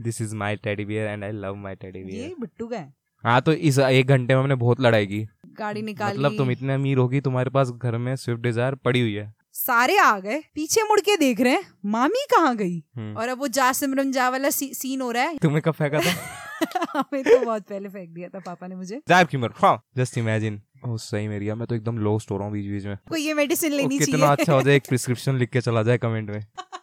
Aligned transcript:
This 0.00 0.20
is 0.22 0.34
my 0.36 0.56
teddy 0.56 0.84
bear 0.84 1.08
and 1.08 1.24
I 1.24 1.32
love 1.32 1.54
my 1.54 1.74
teddy 1.74 1.98
ये 1.98 2.04
bear 2.04 2.34
Bittu 2.40 2.66
का 2.66 2.76
है? 2.76 2.94
हाँ 3.24 3.40
तो 3.40 3.52
इस 3.52 3.78
एक 3.78 4.06
घंटे 4.06 4.34
में 4.34 4.40
हमने 4.42 4.54
बहुत 4.54 4.80
लड़ाई 4.80 5.06
की। 5.06 5.28
गाड़ी 5.58 5.82
निकाली। 5.82 6.18
मतलब 6.18 6.36
तुम 6.36 6.50
इतने 6.50 6.74
अमीर 6.74 6.98
होगी 6.98 7.20
तुम्हारे 7.20 7.50
पास 7.50 7.70
घर 7.70 7.96
में 7.96 8.16
स्विफ्ट 8.16 8.42
डिज़ायर 8.42 8.74
पड़ी 8.74 9.00
हुई 9.00 9.14
है। 9.14 9.34
सारे 9.52 9.98
आ 9.98 10.18
गए 10.20 10.40
पीछे 10.54 10.82
मुड़ 10.82 11.00
के 11.00 11.16
देख 11.16 11.40
रहे 11.40 11.52
हैं 11.52 11.64
मामी 11.84 12.26
कहाँ 12.30 12.56
गई? 12.56 12.84
हम्म। 12.96 13.16
और 13.16 13.28
अब 13.28 13.38
वो 13.38 13.48
जा 13.48 13.72
सिमरन 13.72 14.12
जा 14.12 14.28
वाला 14.28 14.50
सी, 14.50 14.74
सीन 14.74 15.00
हो 15.00 15.10
रहा 15.10 15.22
है। 15.22 15.38
तुम्हें 15.38 15.62
कब 15.62 15.72
फेंका 15.72 16.00
था? 16.00 16.14
हमें 16.96 17.22
तो 17.24 17.44
बहुत 17.44 17.62
पहले 17.62 17.88
फेंक 17.88 18.10
दिया 18.10 18.28
था 18.28 18.38
पापा 18.38 18.66
ने 18.66 18.74
मुझे। 18.74 19.00
की 19.10 19.50
हाँ। 19.56 19.82
जस्ट 19.96 20.18
इमेजिन 20.18 20.62
ओ 20.86 20.96
सही 20.96 21.28
मेरी 21.28 21.52
मैं 21.52 21.66
तो 21.66 21.74
एकदम 21.74 21.98
लॉस्ट 21.98 22.30
हो 22.30 22.36
रहा 22.36 22.44
हूँ 22.44 22.52
बीच 22.52 22.66
बीच 22.66 22.84
में। 22.84 22.96
को 23.08 23.16
ये 23.16 23.34
मेडिसिन 23.34 23.72
लेनी 23.72 23.98
कितना 23.98 24.26
अच्छा 24.26 24.52
हो 24.52 24.62
जाए 24.62 24.76
एक 24.76 24.82
प्रिस्क्रिप्शन 24.88 25.36
लिख 25.36 25.50
के 25.50 25.60
चला 25.60 25.82
जाए 25.82 25.98
कमेंट 25.98 26.30
में। 26.30 26.40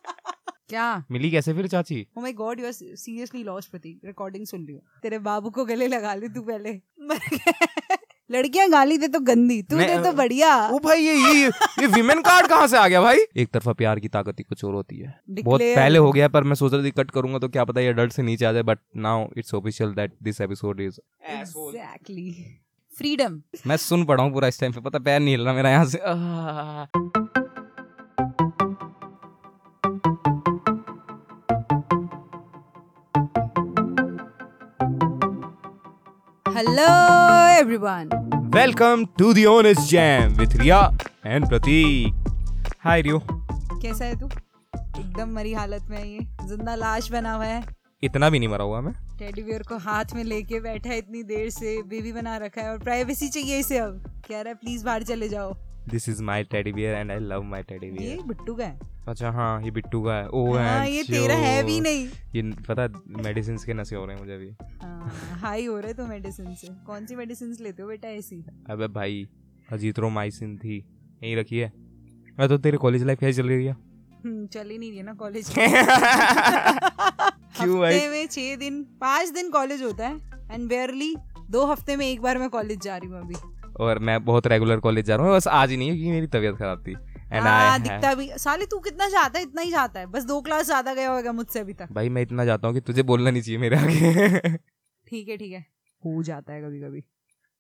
क्या? 0.70 1.04
मिली 1.12 1.32
कैसे 1.32 1.54
फिर 1.54 1.68
चाची? 1.68 2.06
ओ 2.18 2.22
my 2.22 2.34
God 2.34 2.60
you 2.60 2.66
are 2.66 2.72
seriously 2.72 3.44
lost 3.44 3.72
Prateek 3.72 4.00
recording 4.06 4.46
सुन 4.46 4.62
लियो 4.62 4.80
तेरे 5.04 5.20
बाबू 5.22 5.50
को 5.50 5.66
गले 5.66 5.88
लगा 5.88 6.14
ले 6.16 6.30
तू 6.30 6.42
पहले। 6.42 6.80
लड़कियाँ 8.32 8.70
गाली 8.70 8.98
दे 8.98 9.08
तो 9.08 9.20
गंदी। 9.20 9.62
तू 9.62 9.78
दे 9.78 9.98
तो 10.04 10.12
बढ़िया। 10.14 10.50
ओ 10.68 10.80
भाई 10.84 11.02
ये 11.02 11.14
ये 11.16 11.48
ये 11.80 11.88
विमेन 11.88 12.22
कार्ड 12.22 12.48
कहाँ 12.48 12.68
से 12.68 12.78
आ 12.78 12.88
गया 12.88 13.02
भाई? 13.02 13.18
एक 13.38 13.50
तरफा 13.54 13.74
प्यार 13.74 14.00
की 14.00 14.08
ताकत 14.08 14.40
ही 14.40 14.44
कुछ 14.44 14.64
और 14.64 14.74
होती 14.74 14.98
है। 14.98 15.14
बहुत 15.32 15.62
पहले 15.62 16.00
हो 16.00 16.12
गया 16.12 16.28
पर 16.28 16.44
मैं 16.44 16.56
सोच 16.56 16.74
रहा 16.74 16.84
था 16.84 16.90
कट 17.04 17.12
करूँगा 17.12 17.40
तो 17.40 17.50
क्या 17.50 17.66
पता 17.66 17.82
ये 17.82 17.94
डर 17.94 18.10
से 18.10 18.24
नीचे 18.24 18.46
आ 18.46 18.52
जाए 18.52 18.64
but 18.64 18.80
now 18.98 19.28
it's 19.38 19.54
official 19.54 19.94
that 19.94 20.14
this 20.24 20.42
episode 20.42 20.82
is 20.82 21.00
exactly 21.32 22.32
freedom 22.94 23.42
मैं 23.68 23.78
सुन 23.78 24.06
पड़ा 24.06 24.24
हूँ 24.24 24.32
पूरा 24.34 24.48
इस 24.48 24.60
टाइम 24.60 24.74
पे 24.74 24.82
पता 24.82 25.00
पैर 25.00 25.20
नहीं 25.20 25.36
हिल 25.36 25.46
रहा 25.46 25.54
मेरा 25.54 25.70
यहाँ 25.70 25.86
से। 25.86 25.98
Hello 36.56 36.84
everyone 37.52 38.10
welcome 38.56 39.04
to 39.20 39.32
the 39.34 39.44
owners 39.46 39.88
jam 39.90 40.34
with 40.34 40.56
Riya 40.58 40.78
and 41.26 41.48
Prateek 41.50 42.70
hi 42.84 43.02
Riyo 43.02 43.20
कैसा 43.32 44.06
है 44.06 44.20
तू? 44.20 44.26
एकदम 45.00 45.34
मरी 45.36 45.54
हालत 45.54 45.88
में 45.90 45.98
है 45.98 46.08
ये। 46.10 46.20
ज़िंदा 46.48 46.76
लाश 46.76 47.12
बना 47.12 47.34
हुआ 47.34 47.46
है। 47.46 47.62
इतना 48.04 48.30
भी 48.30 48.40
नहीं 48.40 48.50
मरा 48.50 48.64
हुआ 48.64 48.82
मैं। 48.82 48.94
टेडी 49.20 49.44
बियर 49.44 49.64
को 49.64 49.78
हाथ 49.78 50.16
में 50.16 50.24
लेके 50.24 50.60
बैठा 50.60 50.90
है 50.90 50.98
इतनी 50.98 51.24
देर 51.24 51.50
से 51.50 51.82
बेबी 51.88 52.12
बना 52.12 52.38
रखा 52.38 52.62
है 52.62 52.72
और 52.72 52.78
प्राइवेसी 52.80 53.30
चाहिए 53.30 53.60
इसे 53.60 53.78
अब। 53.78 54.04
कह 54.30 54.42
रहा 54.42 54.50
है 54.50 54.56
प्लीज़ 54.56 54.86
बाहर 54.86 55.04
चले 55.04 55.30
जाओ। 55.30 55.54
This 55.90 56.10
is 56.10 56.22
my 56.24 56.44
teddy 56.44 56.72
bear 56.74 56.96
and 56.96 57.12
I 57.12 57.20
love 57.20 57.44
my 57.44 57.64
teddy 57.64 57.88
ये 57.88 57.92
बियर 57.92 58.22
बिट्टू 58.28 58.56
का 58.56 58.66
है। 58.66 58.80
अच्छा 59.08 59.30
हाँ 59.32 59.62
ये 59.64 59.72
बिट्टू 59.72 60.02
का 60.04 60.14
है। 60.14 60.28
ओ 60.30 60.54
हाँ 60.54 60.86
ये 60.88 61.04
तेरा 61.04 61.36
है 61.36 61.64
भी 61.64 61.80
नहीं। 61.80 62.08
ये 62.36 62.42
पता 62.70 62.88
मेडिसिन 63.24 63.58
के 63.58 63.74
नशे 63.74 63.96
हो 63.96 64.06
रहे 64.06 64.16
हैं 64.16 64.22
मुझे 64.24 64.34
अभी। 64.36 64.50
हाँ, 64.84 65.12
हाई 65.42 65.66
हो 65.66 65.80
रहे 65.80 65.94
तो 65.94 66.06
मेडिसिन 66.08 66.54
से। 66.56 66.68
कौन 66.86 67.06
सी 67.06 67.16
मेडिसिन 67.16 67.56
लेते 67.62 67.82
हो 67.84 67.88
बेटा 67.90 68.10
ऐसी? 68.10 68.44
अबे 68.70 68.88
भाई 68.88 69.28
अजीथ्रोमाइसिन 69.72 70.58
थी। 70.58 70.78
यहीं 71.24 71.36
रखी 71.36 71.58
है। 71.58 71.72
मैं 72.40 72.48
तो 72.50 72.58
तेरी 72.58 72.78
कॉलेज 72.78 73.04
लाइफ 73.04 73.20
कैसी 73.20 73.42
चल 73.42 73.48
रही 73.48 73.66
है। 73.66 73.72
हम्म, 73.72 74.46
चल 74.48 74.70
ही 74.70 74.78
नहीं 74.78 74.92
रही 74.92 75.02
ना 75.04 75.14
कॉलेज 75.14 75.50
क्यों 77.58 77.80
भाई? 77.80 77.94
हफ़्ते 77.94 78.10
में 78.10 78.28
छह 78.28 78.56
दिन 78.56 78.84
पाँच 79.02 79.30
दिन 79.30 79.50
कॉलेज 79.50 79.82
होता 79.84 80.08
है। 80.08 80.16
एंड 80.52 80.68
बेयरली 80.70 81.16
दो 81.50 81.66
हफ़्ते 81.66 81.96
में 81.96 82.06
एक 82.08 82.22
बार 82.22 82.38
मैं 82.38 82.50
कॉलेज 82.50 82.82
जा 82.82 82.98
रही 82.98 83.10
हूँ 83.10 83.20
अभी। 83.20 83.36
और 83.76 84.00
मैं 84.00 84.24
बहुत 84.26 84.48
रेगुलर 84.48 84.80
कॉलेज 84.80 85.06
जा 85.06 85.16
रहा 85.16 85.28
हूँ 85.28 85.36
बस 85.36 85.48
आज 85.48 85.72
ही 85.72 85.78
नहीं 85.78 85.90
है 85.90 85.96
क्योंकि 85.96 86.12
मेरी 86.12 86.28
तबीयत 86.28 86.56
खराब 86.56 86.84
थी। 86.88 86.92
एंड 86.92 87.42
हाँ 87.42 87.72
आई 87.72 87.80
दिखता 87.80 88.14
भी 88.14 88.30
साले 88.38 88.66
तू 88.66 88.80
कितना 88.80 89.10
चाहता 89.10 89.40
है 89.40 89.46
इतना 89.46 89.62
ही 89.62 89.72
चाहता 89.72 90.00
है। 90.00 90.06
बस 90.06 90.26
दो 90.26 90.40
क्लास 90.42 90.66
ज़्यादा 90.66 90.94
गया 90.94 91.12
होगा 91.12 91.32
मुझसे 91.32 91.60
अभी 91.60 91.74
तक। 91.74 91.88
भाई 91.92 92.10
मैं 92.10 92.22
इतना 92.22 92.46
जाता 92.46 92.68
हूँ 92.68 92.76
कि 92.76 92.82
तुझे 92.82 93.04
बोलना 93.04 93.32
नहीं 93.32 93.42
चाहिए 93.42 93.60
मेरे 93.60 93.78
आगे। 93.78 94.58
ठीक 95.08 95.30
है 95.30 95.38
ठीक 95.38 95.52
है। 95.52 95.66
हो 96.04 96.24
जाता 96.24 96.54
है 96.54 96.62
कभी 96.62 96.80
कभी 96.80 97.04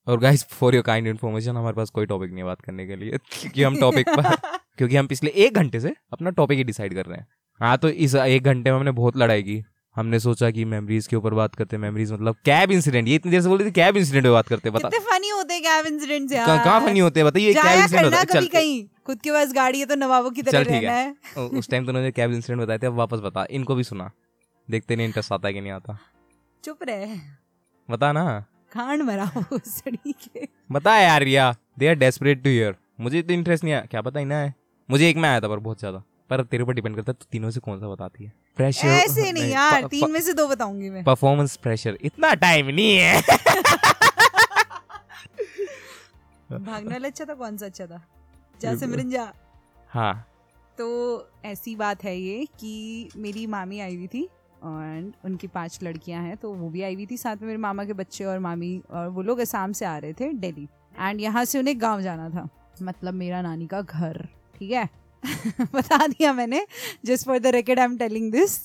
और 0.07 0.19
guys 0.19 0.43
for 0.49 0.75
your 0.75 0.83
kind 0.83 1.07
information 1.07 1.57
हमारे 1.57 1.75
पास 1.75 1.89
कोई 1.89 2.05
टॉपिक 2.05 2.29
नहीं 2.29 2.39
है 2.39 2.45
बात 2.45 2.61
करने 2.61 2.85
के 2.87 2.95
लिए। 2.95 3.17
क्योंकि 3.31 3.63
हम 3.63 3.79
टॉपिक 3.79 4.09
पर 4.09 4.35
क्योंकि 4.77 4.95
हम 4.95 5.07
पिछले 5.07 5.31
एक 5.37 5.55
घंटे 5.55 5.79
से 5.79 5.93
अपना 6.13 6.29
टॉपिक 6.31 6.57
ही 6.57 6.63
डिसाइड 6.63 6.93
कर 6.93 7.05
रहे 7.05 7.17
हैं। 7.17 7.27
हाँ 7.61 7.77
तो 7.77 7.89
इस 7.89 8.15
एक 8.15 8.43
घंटे 8.43 8.71
में 8.71 8.77
हमने 8.77 8.91
बहुत 8.91 9.17
लड़ाई 9.17 9.43
की। 9.43 9.63
हमने 9.95 10.19
सोचा 10.19 10.49
कि 10.51 10.63
मेमोरीज 10.65 11.05
के 11.07 11.15
ऊपर 11.15 11.33
बात 11.33 11.55
करते 11.55 11.77
मेमोरीज 11.77 12.11
मतलब 12.11 12.35
कैब 12.45 12.71
इंसिडेंट 12.71 13.07
ये 13.07 13.15
इतनी 13.15 13.31
देर 13.31 13.41
से 13.41 13.49
बोल 13.49 13.57
रही 13.57 13.67
थी 13.67 13.73
कैब 13.73 13.97
इंसिडेंट 13.97 14.23
पे 14.23 14.31
बात 14.31 14.47
करते 14.47 14.69
बता 14.69 14.89
कितने 14.89 15.05
फनी 15.05 15.29
होते 15.29 15.53
हैं 15.53 15.63
कैब 15.63 15.85
इंसिडेंट्स 15.85 16.33
यार। 16.33 16.45
कहाँ 16.47 16.63
कहाँ 16.63 16.79
फनी 16.81 16.99
होते 16.99 17.19
हैं 17.19 17.27
बताइए 17.27 17.53
कैब 17.53 17.79
इंसिडेंट 17.79 18.05
होता 18.05 18.17
है। 18.17 18.25
कभी 18.25 18.33
चल 18.33 18.47
कहीं। 18.49 18.83
खुद 19.05 19.21
के 19.21 19.31
पास 19.31 19.53
गाड़ी 19.53 19.79
है 19.79 19.85
तो 19.85 19.95
नवाबों 19.95 20.31
की 20.31 20.41
तरह 20.41 20.61
रहना 20.61 20.91
है। 20.91 21.05
है 21.37 21.47
उस 21.49 21.69
टाइम 21.69 21.85
तो 21.85 21.89
उन्होंने 21.89 22.11
कैब 22.11 22.31
इंसिडेंट 22.31 22.61
बताए 22.61 22.77
थे 22.77 22.87
अब 22.87 22.93
वापस 22.95 23.19
बता। 23.19 23.45
इनको 23.51 23.75
भी 23.75 23.83
सुना। 23.83 24.09
देखते 24.67 24.95
नहीं 24.95 25.07
इंटरेस्ट 25.07 25.31
आता 25.33 25.47
है 25.47 25.53
कि 25.53 25.61
नहीं 25.61 25.71
आता। 25.71 25.97
चुप 26.63 26.83
रहे। 26.83 27.15
बता 27.89 28.11
ना। 28.11 28.25
खांड 28.73 29.01
मरा 29.01 29.31
वो 29.37 29.59
सड़ी 29.59 30.11
के। 30.13 30.47
बता 30.71 30.97
यार 30.97 31.23
Riya. 31.23 31.53
They 31.79 31.87
are 31.87 31.95
desperate 31.95 32.43
to 32.43 32.49
hear 32.49 32.75
मुझे 32.99 33.19
इतना 33.19 33.33
इंटरेस्ट 33.33 33.63
नहीं 33.63 33.73
आया 33.73 33.85
क्या 33.91 34.01
पता 34.01 34.19
ही 34.19 34.25
ना 34.25 34.35
है 34.35 34.53
मुझे 34.89 35.09
एक 35.09 35.17
में 35.17 35.29
आया 35.29 35.39
था 35.41 35.47
पर 35.47 35.59
बहुत 35.59 35.79
ज़्यादा। 35.79 36.03
पर 36.29 36.43
तेरे 36.43 36.63
ऊपर 36.63 36.73
डिपेंड 36.73 36.95
करता 36.95 37.11
है 37.11 37.15
तू 37.19 37.25
तीनों 37.31 37.49
से 37.51 37.59
कौन 37.59 37.79
सा 37.79 37.87
बताती 37.87 38.23
है? 38.23 38.31
प्रेशर 38.57 38.87
ऐसे 38.87 39.31
नहीं 39.31 39.51
यार 39.51 39.87
तीन 39.87 40.11
में 40.11 40.19
से 40.21 40.33
दो 40.33 40.47
बताऊँगी 40.47 40.89
मैं। 40.89 41.03
परफॉर्मेंस 41.03 41.55
प्रेशर 41.57 41.97
इतना 42.01 42.33
टाइम 42.35 42.67
नहीं 42.67 42.97
है। 42.97 43.21
भागने 46.51 46.89
वाला 46.89 47.07
अच्छा 47.07 47.25
था 47.25 47.33
कौन 47.33 47.57
सा 47.57 47.65
अच्छा 47.65 47.85
था? 47.85 48.01
जा 48.61 48.75
सिमरन 48.75 49.09
जा। 49.09 49.31
हाँ। 49.89 50.13
तो 50.77 50.87
ऐसी 51.45 51.75
बात 51.75 52.03
है 52.03 52.17
ये 52.17 52.45
कि 52.59 53.09
मेरी 53.17 53.45
मामी 53.47 53.79
आई 53.79 53.95
हुई 53.95 54.07
थी 54.07 54.23
एंड 54.23 55.13
उनकी 55.25 55.47
पाँच 55.47 55.79
लड़कियाँ 55.83 56.23
हैं 56.23 56.35
तो 56.37 56.51
वो 56.53 56.69
भी 56.69 56.81
आई 56.81 56.95
हुई 56.95 57.05
थी 57.05 57.17
साथ 57.17 57.35
में 57.35 57.47
मेरे 57.47 57.57
मामा 57.59 57.83
के 57.85 57.93
बच्चे 57.93 58.23
और 58.23 58.39
मामी 58.39 58.81
और 58.91 59.07
वो 59.09 59.21
लोग 59.21 59.39
असम 59.39 59.71
से 59.71 59.85
आ 59.85 59.97
रहे 59.97 60.13
थे 60.13 60.31
दिल्ली। 60.33 60.67
एंड 60.99 61.21
यहाँ 61.21 61.45
से 61.45 61.59
उन्हें 61.59 61.81
गाँव 61.81 62.01
जाना 62.01 62.29
था 62.29 62.47
मतलब 62.81 63.13
मेरा 63.13 63.41
नानी 63.41 63.67
का 63.67 63.81
घर 63.81 64.27
ठीक 64.59 64.71
है? 64.71 64.89
बता 65.73 66.07
दिया 66.07 66.33
मैंने 66.33 66.65
just 67.05 67.25
for 67.25 67.39
the 67.39 67.47
record 67.47 67.79
I 67.79 67.85
am 67.85 67.97
telling 67.97 68.31
this 68.31 68.57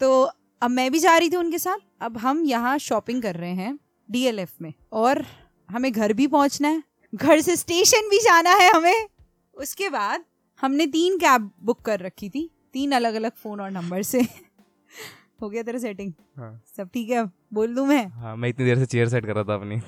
तो 0.00 0.22
अब 0.62 0.70
मैं 0.70 0.90
भी 0.92 0.98
जा 0.98 1.16
रही 1.18 1.30
थी 1.30 1.36
उनके 1.36 1.58
साथ। 1.58 1.78
अब 2.00 2.18
हम 2.18 2.44
यहाँ 2.44 2.78
शॉपिंग 2.78 3.22
कर 3.22 3.34
रहे 3.34 3.50
हैं 3.50 3.78
डीएलएफ 4.10 4.50
में। 4.62 4.72
और 4.92 5.24
हमें 5.70 5.92
घर 5.92 6.12
भी 6.12 6.26
पहुँचना 6.26 6.68
है। 6.68 6.82
घर 7.14 7.40
से 7.40 7.56
स्टेशन 7.56 8.08
भी 8.08 8.18
जाना 8.18 8.50
है 8.50 8.70
हमें। 8.70 9.06
उसके 9.54 9.88
बाद 9.88 10.24
हमने 10.60 10.86
तीन 10.86 11.18
कैब 11.18 11.50
बुक 11.62 11.80
कर 11.80 12.00
रखी 12.00 12.28
थी। 12.28 12.50
तीन 12.72 12.92
अलग 12.92 13.14
अलग 13.14 13.32
फ़ोन 13.32 13.60
और 13.60 13.70
नंबर 13.70 14.02
से। 14.02 14.20
हो 15.42 15.48
गया 15.50 15.62
तेरा 15.62 15.78
सेटिंग 15.78 16.12
हाँ। 16.36 16.62
सब 16.76 16.88
ठीक 16.94 17.10
है? 17.10 17.24
बोल 17.52 17.74
दूँ 17.74 17.86
मैं? 17.86 18.06
हाँ 18.06 18.36
मैं 18.36 18.48
इतनी 18.48 18.64
देर 18.66 18.78
से 18.78 18.86
चेयर 18.86 19.08
सेट 19.08 19.26
कर 19.26 19.34
रहा 19.34 19.44
था 19.44 19.54
अपनी। 19.54 19.80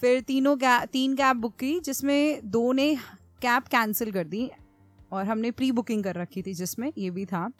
फिर 0.00 0.20
तीनों 0.20 0.56
कै 0.56 0.86
तीन 0.86 1.16
कैब 1.16 1.36
बुक 1.36 1.56
की 1.56 1.80
जिसमें 1.80 2.40
दो 2.44 2.72
ने 2.72 2.94
कैब 3.42 3.62
कैंसिल 3.62 4.12
कर 4.12 4.24
दी। 4.24 4.50
और 5.12 5.24
हमने 5.24 5.50
प्री 5.50 5.70
बुकिंग 5.72 6.04
कर 6.04 6.14
रखी 6.14 6.42
थी 6.42 6.54
जिसमें 6.54 6.92
ये 6.98 7.10
भी 7.10 7.24
था। 7.26 7.50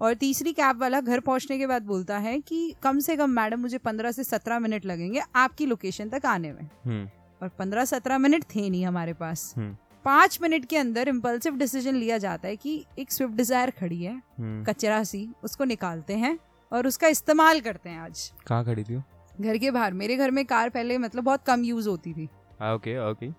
और 0.00 0.14
तीसरी 0.14 0.52
कैब 0.52 0.80
वाला 0.80 1.00
घर 1.00 1.20
पहुँचने 1.20 1.58
के 1.58 1.66
बाद 1.66 1.82
बोलता 1.82 2.18
है 2.18 2.38
कि 2.40 2.74
कम 2.82 2.98
से 2.98 3.16
कम 3.16 3.30
मैडम 3.30 3.60
मुझे 3.60 3.78
पंद्रह 3.78 4.12
से 4.12 4.24
सत्रह 4.24 4.58
मिनट 4.58 4.86
लगेंगे 4.86 5.22
आपकी 5.36 5.66
लोकेशन 5.66 6.08
तक 6.08 6.26
आने 6.26 6.52
में। 6.52 6.68
हम्म। 6.84 7.08
और 7.42 7.48
पंद्रह 7.48 7.84
सत्रह 7.84 8.18
मिनट 8.18 8.44
थे 8.54 8.68
नहीं 8.70 8.84
हमारे 8.86 9.12
पास। 9.12 9.52
हम्म। 9.56 9.76
पाँच 10.04 10.38
मिनट 10.42 10.64
के 10.64 10.76
अंदर 10.76 11.08
इम्पल्सिव 11.08 11.56
डिसीज़न 11.56 11.94
लिया 11.94 12.18
जाता 12.18 12.48
है 12.48 12.56
कि 12.56 12.84
एक 12.98 13.12
स्विफ्ट 13.12 13.34
डिज़ायर 13.34 13.70
खड़ी 13.70 14.02
है 14.02 14.14
हम्म। 14.38 14.64
कचरा 14.64 15.02
सी 15.04 15.28
उसको 15.44 15.64
निकालते 15.64 16.14
हैं 16.14 16.38
और 16.72 16.86
उसका 16.86 17.08
इस्तेमाल 17.08 17.60
करते 17.60 17.90
हैं 17.90 18.00
आज। 18.00 18.32
कहाँ 18.46 18.64
खड़ी 18.64 18.84
थी 18.84 19.00
घर 19.40 19.58
के 19.58 19.70
बाहर। 19.70 19.92
मेरे 19.92 20.16
घर 20.16 20.30
में 20.30 20.44
कार 20.44 20.70
पहले 20.70 20.98
मतलब 20.98 21.24
बहुत 21.24 21.44
कम 21.46 21.64
यूज़ 21.64 21.88
होती 21.88 22.12
थी। 22.12 22.24
ओके 22.64 22.98
ओके 23.10 23.30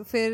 तो 0.00 0.04
फिर 0.04 0.32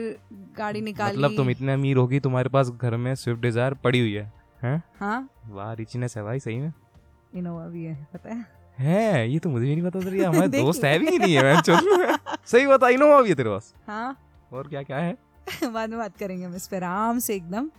गाड़ी 0.59 0.81
निकाल। 0.81 1.13
मतलब 1.13 1.37
तुम 1.37 1.49
इतने 1.51 1.73
अमीर 1.73 1.97
होगी 1.97 2.19
तुम्हारे 2.21 2.49
पास 2.49 2.69
घर 2.71 2.97
में 2.97 3.15
स्विफ्ट 3.15 3.41
डिज़ायर 3.43 3.75
पड़ी 3.75 4.01
हुई 4.01 4.13
है 4.13 4.33
हैं? 4.63 4.83
हाँ। 5.01 5.29
वाह 5.49 5.73
रिचनेस 5.73 6.17
है 6.17 6.23
भाई 6.23 6.41
सही 6.41 6.59
में। 6.59 6.73
इनोवा 7.35 7.67
भी 7.67 7.85
है 7.85 7.95
पता 8.15 8.35
है। 8.35 8.45
है 8.79 9.31
ये 9.31 9.39
तो 9.39 9.51
मुझे 9.51 9.67
भी 9.67 9.75
नहीं 9.77 9.91
पता 9.91 10.01
था 10.01 10.29
हमारे 10.29 10.49
दोस्त 10.63 10.85
है 10.85 10.99
भी 10.99 11.19
नहीं 11.19 11.35
है 11.35 11.43
मैं 11.43 11.61
चल 11.61 12.17
सही 12.47 12.67
बता 12.67 12.89
इनोवा 12.89 13.21
भी 13.23 13.29
है 13.29 13.35
तेरे 13.35 13.51
पास। 13.51 13.75
हाँ। 13.87 14.17
और 14.53 14.69
क्या 14.69 14.83
क्या 14.83 14.99
है? 14.99 15.17
बाद 15.73 15.91
में 15.91 15.99
बात 15.99 16.17
करेंगे 16.17 16.45
हम 16.45 16.55
इस 16.55 16.69
पर 16.69 16.77
आराम 16.77 17.19
से 17.19 17.35
एकदम। 17.35 17.71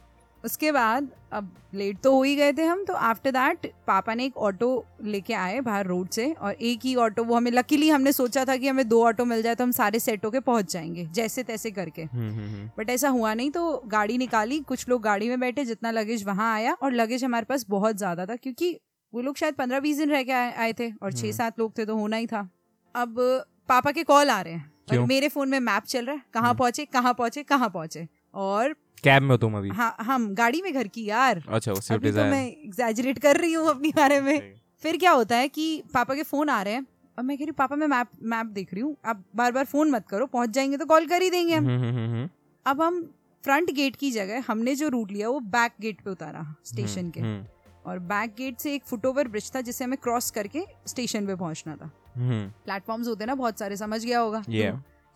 उसके 0.43 0.71
बाद 0.71 1.07
अब 1.31 1.49
लेट 1.73 1.97
तो 1.99 2.13
हो 2.15 2.21
ही 2.23 2.35
गए 2.35 2.53
थे 2.53 2.63
हम 2.63 2.83
तो 2.85 2.93
आफ्टर 2.93 3.31
दैट 3.31 3.65
पापा 3.87 4.13
ने 4.13 4.25
एक 4.25 4.37
ऑटो 4.37 4.69
लेके 5.03 5.33
आए 5.33 5.59
बाहर 5.61 5.85
रोड 5.85 6.09
से 6.09 6.31
और 6.33 6.53
एक 6.53 6.79
ही 6.83 6.95
ऑटो 6.95 7.23
वो 7.23 7.35
हमें 7.35 7.51
लकीली 7.51 7.89
हमने 7.89 8.11
सोचा 8.11 8.45
था 8.45 8.55
कि 8.57 8.67
हमें 8.67 8.87
दो 8.89 9.03
ऑटो 9.05 9.25
मिल 9.25 9.41
जाए 9.41 9.55
तो 9.55 9.63
हम 9.63 9.71
सारे 9.71 9.99
सेट 9.99 10.25
होके 10.25 10.39
पहुँच 10.39 10.71
जाएँगे 10.73 11.05
जैसे 11.13 11.43
तैसे 11.43 11.71
करके। 11.71 12.03
हम्म 12.03 12.29
हम्म 12.29 12.47
हम्म। 12.47 12.69
बट 12.77 12.89
ऐसा 12.89 13.09
हुआ 13.09 13.33
नहीं 13.33 13.51
तो 13.51 13.81
गाड़ी 13.87 14.17
निकाली 14.17 14.59
कुछ 14.59 14.87
लोग 14.89 15.01
गाड़ी 15.01 15.29
में 15.29 15.39
बैठे 15.39 15.65
जितना 15.65 15.91
लगेज 15.91 16.23
वहाँ 16.25 16.53
आया 16.53 16.73
और 16.73 16.93
लगेज 16.93 17.23
हमारे 17.23 17.45
पास 17.45 17.65
बहुत 17.69 17.97
ज़्यादा 17.97 18.25
था 18.25 18.35
क्योंकि 18.35 18.79
वो 19.13 19.21
लोग 19.21 19.37
शायद 19.37 19.55
पंद्रह 19.55 19.79
बीस 19.79 19.97
दिन 19.97 20.09
रह 20.09 20.23
के 20.23 20.31
आए, 20.31 20.73
थे 20.73 20.91
और 20.93 21.13
छह 21.13 21.21
हम्म। 21.21 21.31
सात 21.31 21.59
लोग 21.59 21.77
थे 21.77 21.85
तो 21.85 21.95
होना 21.95 22.17
ही 22.17 22.27
था। 22.27 22.49
अब 22.95 23.15
पापा 23.69 23.91
के 23.91 24.03
कॉल 24.03 24.29
आ 24.29 24.41
रहे 24.41 24.53
हैं 24.53 24.71
और 24.91 25.05
मेरे 25.05 25.27
फ़ोन 25.29 25.49
में 25.49 25.59
मैप 25.59 25.83
चल 25.83 26.05
रहा 26.05 26.15
है 26.15 26.21
कहाँ 26.33 26.49
हम्म। 26.49 26.57
पहुँचे 26.57 26.85
कहाँ 26.85 27.13
पहुँचे 27.13 27.43
कहाँ 27.43 27.69
पहुँचे। 27.69 28.07
और 28.33 28.75
कैब 29.03 29.21
में 29.21 29.29
हो 29.29 29.37
तुम 29.37 29.57
अभी? 29.57 29.69
हाँ 29.69 29.95
हम 30.01 30.33
गाड़ी 30.35 30.61
में 30.61 30.73
घर 30.73 30.87
की 30.87 31.05
यार। 31.05 31.43
अच्छा 31.47 31.71
वो 31.71 31.81
स्विफ्ट 31.81 32.03
अभी 32.03 32.11
तो 32.11 32.23
मैं 32.25 32.45
एग्जैजरेट 32.47 33.19
कर 33.19 33.37
रही 33.37 33.53
हूँ 33.53 33.69
अपनी 33.69 33.89
बारे 33.95 34.19
में। 34.21 34.53
फिर 34.83 34.97
क्या 34.97 35.11
होता 35.11 35.35
है 35.35 35.47
कि 35.47 35.83
पापा 35.93 36.15
के 36.15 36.23
फ़ोन 36.23 36.49
आ 36.49 36.61
रहे 36.61 36.73
हैं। 36.73 36.85
और 37.17 37.23
मैं 37.23 37.37
कह 37.37 37.43
रही 37.43 37.49
हूँ 37.49 37.55
पापा 37.57 37.75
मैं 37.75 37.87
मैप 37.87 38.07
मैप 38.23 38.45
देख 38.45 38.73
रही 38.73 38.81
हूँ। 38.81 38.95
आप 39.05 39.23
बार 39.35 39.51
बार 39.51 39.65
फ़ोन 39.65 39.91
मत 39.91 40.07
करो 40.09 40.25
पहुँच 40.25 40.49
जाएँगे 40.49 40.77
तो 40.77 40.85
कॉल 40.85 41.05
कर 41.07 41.21
ही 41.21 41.29
देंगे 41.29 41.53
हम। 41.55 41.65
हम्म, 41.65 41.83
हम्म, 41.83 42.09
हम्म, 42.11 42.29
अब 42.65 42.81
हम 42.81 43.01
फ्रंट 43.43 43.71
गेट 43.71 43.95
की 43.95 44.11
जगह 44.11 44.43
हमने 44.47 44.75
जो 44.75 44.87
रूट 44.89 45.11
लिया 45.11 45.29
वो 45.29 45.39
बैक 45.39 45.73
गेट 45.81 46.01
पे 46.01 46.09
उतारा 46.09 46.45
स्टेशन 46.65 47.09
के। 47.09 47.19
हम्म, 47.19 47.45
और 47.85 47.99
बैक 48.05 48.33
गेट 48.37 48.57
से 48.59 48.73
एक 48.75 48.83
फुटओवर 48.83 49.27
ब्रिज 49.27 49.51
था 49.55 49.61
जिसे 49.61 49.83
हमें 49.83 49.97
क्रॉस 50.03 50.29
करके 50.31 50.63
स्टेशन 50.87 51.27
पे 51.27 51.35
पहुँचना 51.35 51.75
था। 51.75 51.89
हम्म, 52.15 52.47
प्लेटफॉर्म्स 52.65 53.07
होते 53.07 53.25
ना 53.25 53.35
बहुत 53.35 53.59
सारे 53.59 53.77
समझ 53.77 54.03
गया 54.05 54.19
होगा। 54.19 54.43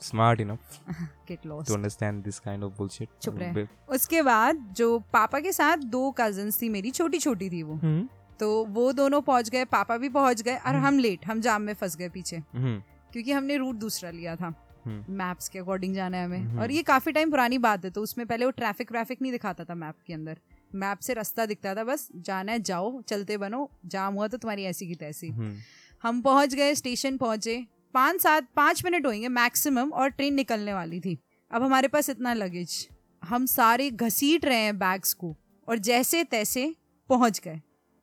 Smart 0.02 0.42
enough 0.42 0.78
get 1.28 1.46
lost 1.46 1.70
to 1.70 1.78
understand 1.78 2.24
this 2.28 2.40
kind 2.40 2.64
of 2.64 2.72
bullshit. 2.78 3.10
चुप 3.22 3.38
रहे। 3.40 3.66
उसके 3.90 4.22
बाद 4.22 4.66
जो 4.78 4.98
पापा 5.14 5.40
के 5.40 5.52
साथ 5.52 5.78
दो 5.92 6.10
कजन्स 6.12 6.62
थी 6.62 6.70
मेरी 6.70 6.92
छोटी 6.92 7.20
छोटी 7.20 7.50
थी 7.50 7.62
वो। 7.64 7.76
हम्म, 7.76 8.08
तो 8.40 8.66
वो 8.66 8.92
दोनों 8.94 9.22
पहुँच 9.22 9.50
गए 9.50 9.66
पापा 9.66 9.98
भी 9.98 10.10
पहुँच 10.10 10.42
गए 10.42 10.56
और 10.56 10.74
हम्म। 10.76 10.86
हम 10.86 11.00
लेट 11.00 11.26
हम 11.26 11.42
जाम 11.42 11.62
में 11.62 11.74
फंस 11.74 11.96
गए 11.96 12.10
पीछे। 12.10 12.38
हम्म, 12.38 12.82
क्योंकि 13.14 13.32
हमने 13.32 13.58
रूट 13.58 13.76
दूसरा 13.76 14.12
लिया 14.12 14.36
था। 14.36 14.54
मैप्स 14.88 15.50
के 15.50 15.60
अकॉर्डिंग 15.60 15.96
जाना 15.96 16.18
है 16.18 16.26
हमें। 16.26 16.58
और 16.60 16.72
ये 16.72 16.84
काफ़ी 16.84 17.12
टाइम 17.12 17.32
पुरानी 17.32 17.58
बात 17.58 17.84
है 17.86 17.92
तो 17.92 18.02
उसमें 18.02 18.26
पहले 18.28 18.46
वो 18.46 18.52
ट्रैफ़िक 18.52 18.92
व्रैफिक 18.92 19.22
नहीं 19.22 19.32
दिखाता 19.32 19.64
था 19.64 19.76
मैप 19.76 19.96
के 20.08 20.14
अंदर। 20.14 20.38
मैप 20.76 21.00
से 21.00 21.14
रास्ता 21.14 21.46
दिखता 21.46 21.76
था 21.76 21.84
बस 21.84 22.08
जाना 22.16 22.52
है 22.52 22.60
जाओ 22.62 23.02
चलते 23.02 23.38
बनो 23.38 23.70
जाम 23.86 24.14
हुआ 24.14 24.28
तो 24.28 24.38
तुम्हारी 24.38 24.64
ऐसी 24.64 24.88
की 24.88 24.96
तैसी। 24.96 25.30
हम 26.04 26.22
पहुँच 26.22 26.54
गए 26.56 26.74
स्टेशन 26.76 27.18
पहुँचे 27.18 27.56
पाँच 27.94 28.22
सात 28.22 28.48
पाँच 28.56 28.84
मिनट 28.86 29.06
होंगे 29.06 29.28
मैक्सिमम 29.28 29.90
और 29.92 30.10
ट्रेन 30.10 30.34
निकलने 30.34 30.74
वाली 30.74 31.00
थी। 31.00 31.18
अब 31.52 31.64
हमारे 31.64 31.88
पास 31.88 32.10
इतना 32.10 32.34
लगेज। 32.34 32.88
हम 33.24 33.46
सारे 33.46 33.90
घसीट 33.92 34.46
रहे 34.46 34.58
हैं 34.58 34.78
बैग्स 34.80 35.14
को 35.14 35.36
और 35.68 35.78
जैसे 35.78 36.24
तैसे 36.24 36.74
पहुँच 37.10 37.40
गए। 37.40 37.62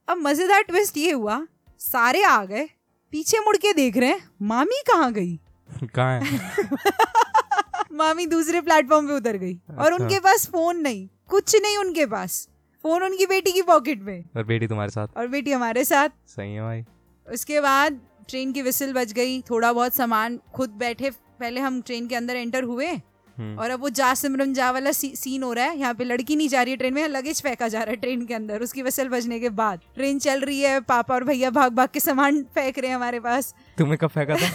अब 0.09 0.17
मज़ेदार 0.17 0.63
ट्विस्ट 0.63 0.97
ये 0.97 1.13
हुआ 1.13 1.47
सारे 1.81 2.23
आ 2.23 2.45
गए 2.45 2.69
पीछे 3.13 3.41
मुड़ 3.41 3.57
के 3.57 3.73
देख 3.73 3.97
रहे 3.97 4.11
हैं 4.11 4.31
मामी 4.43 4.83
कहाँ 4.87 5.13
गई? 5.13 5.37
कहाँ 5.85 6.21
है? 6.21 6.39
मामी 7.93 8.27
दूसरे 8.27 8.61
प्लेटफॉर्म 8.61 9.07
पे 9.07 9.13
उतर 9.13 9.37
गई 9.37 9.55
अच्छा। 9.55 9.83
और। 9.85 9.93
उनके 9.93 10.21
पास 10.21 10.47
फ़ोन 10.47 10.77
नहीं 10.77 11.09
कुछ 11.29 11.57
नहीं 11.63 11.77
उनके 11.79 12.07
पास। 12.07 12.49
फ़ोन 12.83 13.03
उनकी 13.03 13.27
बेटी 13.27 13.53
की 13.53 13.63
पॉकेट 13.63 14.03
में। 14.03 14.25
और 14.37 14.45
बेटी 14.45 14.67
तुम्हारे 14.67 14.91
साथ? 14.91 15.09
और 15.17 15.27
बेटी 15.29 15.53
हमारे 15.53 15.85
साथ। 15.85 16.09
सही 16.27 16.55
है 16.55 16.61
भाई। 16.61 16.85
उसके 17.27 17.61
बाद 17.61 18.01
ट्रेन 18.29 18.53
की 18.53 18.63
विसिल 18.63 18.93
बज 18.93 19.13
गई 19.13 19.41
थोड़ा 19.51 19.73
बहुत 19.73 19.95
सामान 19.95 20.39
खुद 20.55 20.71
बैठे 20.79 21.11
पहले 21.41 21.61
हम 21.61 21.81
ट्रेन 21.83 22.07
के 22.09 22.15
अंदर 22.15 22.37
एंटर 22.37 22.65
हुए 22.65 22.87
हम्म, 22.87 23.59
और 23.59 23.71
अब 23.71 23.81
वो 23.81 23.89
जा 23.89 24.13
सिमरन 24.15 24.53
जा 24.55 24.71
वाला 24.71 24.93
सी, 24.93 25.15
सीन 25.17 25.43
हो 25.43 25.53
रहा 25.53 25.65
है 25.65 25.79
यहाँ 25.79 25.95
पे 25.95 26.05
लड़की 26.05 26.37
नहीं 26.37 26.49
जा 26.49 26.63
रही 26.63 26.73
है 26.73 26.77
ट्रेन 26.77 26.95
में 26.95 27.07
लगेज 27.09 27.43
फेंका 27.43 27.69
जा 27.69 27.83
रहा 27.83 27.91
है 27.91 27.97
ट्रेन 27.97 28.25
के 28.27 28.35
अंदर 28.35 28.63
उसकी 28.63 28.83
वसल 28.83 29.09
बजने 29.09 29.41
के 29.41 29.49
बाद 29.61 29.81
ट्रेन 29.95 30.19
चल 30.19 30.41
रही 30.41 30.61
है 30.61 30.81
पापा 30.91 31.15
और 31.15 31.25
भैया 31.25 31.51
भाग 31.51 31.73
भाग 31.75 31.89
के 31.93 32.01
सामान 32.01 32.43
फेंक 32.55 32.79
रहे 32.79 32.89
हैं 32.89 32.97
हमारे 32.97 33.21
पास 33.21 33.55
तुम्हें 33.79 33.99
कब 33.99 34.11
फेंका 34.11 34.37
था 34.37 34.51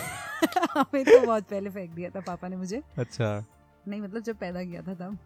हमें 0.79 1.03
तो 1.03 1.19
बहुत 1.19 1.43
पहले 1.49 1.69
फेंक 1.69 1.91
दिया 1.91 2.09
था 2.09 2.19
पापा 2.27 2.47
ने 2.47 2.55
मुझे 2.55 2.81
अच्छा 2.97 3.37
नहीं 3.87 4.01
मतलब 4.01 4.23
जब 4.23 4.37
पैदा 4.37 4.63
किया 4.63 4.81
था 4.81 4.93
तब 4.93 5.17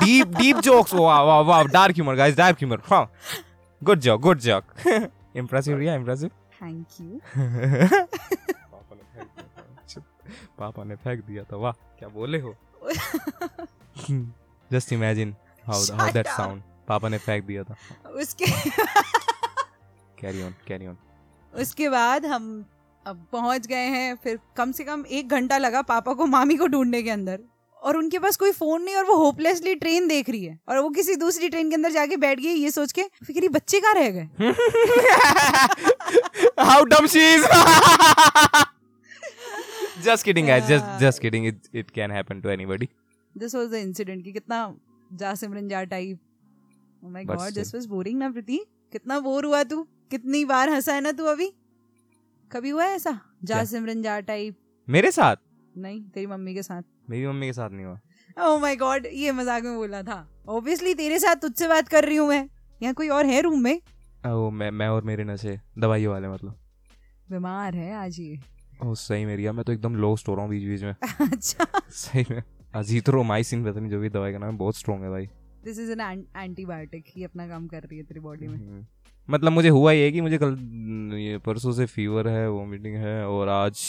deep, 0.00 0.30
deep 0.34 0.60
jokes. 0.62 0.92
Wow, 0.92 1.26
wow, 1.26 1.42
wow. 1.42 1.64
Dark 1.66 1.96
humor, 1.96 2.14
guys. 2.14 2.36
Dark 2.36 2.58
humor. 2.58 2.80
Wow. 2.88 3.08
Good 3.82 4.00
joke, 4.00 4.20
good 4.22 4.40
joke. 4.40 4.64
impressive, 5.34 5.82
yeah, 5.82 5.94
impressive. 5.94 6.30
Thank 6.62 6.86
you 7.00 7.20
पापा 10.58 10.84
ने 10.84 10.96
फेंक 10.96 11.24
दिया 11.24 11.42
था। 11.44 11.56
वाह 11.56 11.72
क्या 11.98 12.08
बोले 12.08 12.40
हो? 12.40 12.54
Just 14.70 14.92
imagine 14.92 15.34
how 15.66 15.82
how 15.96 16.12
that 16.12 16.26
sound 16.26 16.62
पापा 16.88 17.08
ने 17.08 17.18
फेंक 17.18 17.44
दिया 17.44 17.62
था। 17.64 17.76
उसके 18.10 18.46
कैरी 20.20 20.42
ऑन 20.42 20.54
कैरी 20.68 20.86
ऑन 20.86 20.96
उसके 21.52 21.88
बाद 21.88 22.26
हम 22.26 22.44
अब 23.06 23.26
पहुँच 23.32 23.66
गए 23.66 23.86
हैं 23.94 24.14
फिर 24.24 24.38
कम 24.56 24.72
से 24.72 24.84
कम 24.84 25.04
एक 25.10 25.28
घंटा 25.28 25.58
लगा 25.58 25.82
पापा 25.82 26.12
को 26.14 26.26
मामी 26.26 26.56
को 26.56 26.66
ढूँढने 26.66 27.02
के 27.02 27.10
अंदर। 27.10 27.40
और 27.82 27.96
उनके 27.96 28.18
पास 28.18 28.36
कोई 28.36 28.52
फ़ोन 28.52 28.82
नहीं 28.82 28.96
और 28.96 29.04
वो 29.04 29.14
होपलेसली 29.14 29.74
ट्रेन 29.74 30.06
देख 30.08 30.28
रही 30.30 30.44
है। 30.44 30.58
और 30.68 30.78
वो 30.78 30.90
किसी 30.90 31.16
दूसरी 31.16 31.48
ट्रेन 31.48 31.68
के 31.70 31.74
अंदर 31.74 31.90
जाके 31.90 32.16
बैठ 32.16 32.40
गई 32.40 32.52
ये 32.54 32.70
सोच 32.70 32.92
के 32.92 33.02
फिर 33.02 33.38
रही, 33.38 33.48
बच्चे 33.48 33.80
कहाँ 33.80 33.94
रह 33.94 34.10
गए? 34.10 34.28
How 36.64 36.84
dumb 36.84 37.06
she 37.06 37.32
is 37.34 37.46
just 40.04 40.24
kidding 40.26 40.46
guys. 40.46 40.68
Just 40.68 40.86
just 41.00 41.20
kidding. 41.22 41.44
It 41.48 41.66
it 41.80 41.90
can 41.96 42.10
happen 42.10 42.40
to 42.42 42.50
anybody. 42.52 42.88
This 43.38 43.54
was 43.54 43.68
the 43.70 43.74
incident 43.74 44.24
कि 44.24 44.32
कितना 44.32 44.56
जा 45.12 45.34
जा 45.34 45.82
type 45.84 46.18
oh 47.04 47.08
my 47.08 47.24
But 47.24 47.36
God 47.36 47.52
this 47.54 47.68
still. 47.68 47.90
Was 47.90 48.08
ना 48.14 48.30
प्रीति? 48.30 48.58
कितना 48.92 49.18
बोर 49.20 49.44
हुआ 49.44 49.62
तू? 49.64 49.82
कितनी 50.10 50.44
बार 50.44 50.70
हंसा 50.70 50.94
है 50.94 51.00
ना 51.00 51.12
तू 51.12 51.24
अभी? 51.24 51.46
कभी 52.50 52.70
हुआ 52.70 52.84
है 52.84 52.96
ऐसा? 52.96 53.18
जा 53.44 53.64
क्या? 53.64 53.94
जा 53.94 54.18
टाइप 54.20 54.56
मेरे 54.88 55.10
साथ? 55.10 55.36
नहीं 55.76 56.00
तेरी 56.04 56.26
मम्मी 56.26 56.54
के 56.54 56.62
साथ। 56.62 56.82
मेरी 57.10 57.26
मम्मी 57.26 57.46
के 57.46 57.52
साथ 57.52 57.70
नहीं 57.70 57.86
हुआ। 57.86 58.46
ओह 58.48 58.60
माय 58.60 58.76
गॉड 58.76 59.06
ये 59.12 59.32
मज़ाक 59.32 59.62
में 59.62 59.76
बोला 59.76 60.02
था। 60.02 60.18
ऑब्वियसली 60.48 60.94
तेरे 60.94 61.18
साथ 61.18 61.36
तुझसे 61.36 61.68
बात 61.68 61.88
कर 61.88 62.04
रही 62.04 62.16
हूँ 62.16 62.28
मैं। 62.28 62.48
यहाँ 62.82 62.94
कोई 62.94 63.08
और 63.08 63.26
है 63.26 63.40
रूम 63.40 63.60
में? 63.60 63.80
ओ 64.26 64.50
मैं 64.50 64.70
मैं 64.70 64.88
और 64.88 65.02
मेरे 65.04 65.24
नशे 65.24 65.60
दवाइयों 65.78 66.12
वाले 66.12 66.28
मतलब। 66.28 66.58
बीमार 67.30 67.74
है 67.74 67.94
आज 67.94 68.20
ये। 68.20 68.38
ओ 68.84 68.94
सही 68.94 69.24
मेरी 69.24 69.50
मैं 69.50 69.64
तो 69.64 69.72
एकदम 69.72 69.94
लोस्ट 69.94 70.28
हो 70.28 70.34
रहा 70.34 70.42
हूँ 70.42 70.50
बीच 70.50 70.64
बीच 70.64 70.82
में। 70.82 70.94
अच्छा। 71.32 71.66
सही 71.90 72.24
में। 72.30 72.42
अजीथ्रोमाइसिन 72.74 73.64
पता 73.64 73.80
नहीं 73.80 73.90
जो 73.90 74.00
भी 74.00 74.08
दवाई 74.08 74.32
का 74.32 74.38
नाम 74.38 74.50
है 74.50 74.56
बहुत 74.56 74.76
स्ट्रॉन्ग 74.76 75.04
है 75.04 75.10
भाई। 75.10 75.26
दिस 75.64 75.78
इज़ 75.78 75.92
एन 75.92 76.26
एंटीबायोटिक 76.36 77.04
ये 77.16 77.24
अपना 77.24 77.48
काम 77.48 77.66
कर 77.68 77.82
रही 77.82 77.98
है 77.98 78.04
तेरी 78.04 78.20
बॉडी 78.20 78.48
में। 78.48 78.56
हम्म। 78.56 78.86
मतलब 79.30 79.52
मुझे 79.52 79.68
हुआ 79.68 79.92
ये 79.92 80.12
कि 80.12 80.20
मुझे 80.20 80.38
कल 80.38 80.58
ये 81.18 81.38
परसों 81.38 81.72
से 81.72 81.86
फीवर 81.86 82.28
है 82.28 82.50
वोमिटिंग 82.50 82.96
है 82.96 83.26
और 83.26 83.48
आज 83.48 83.80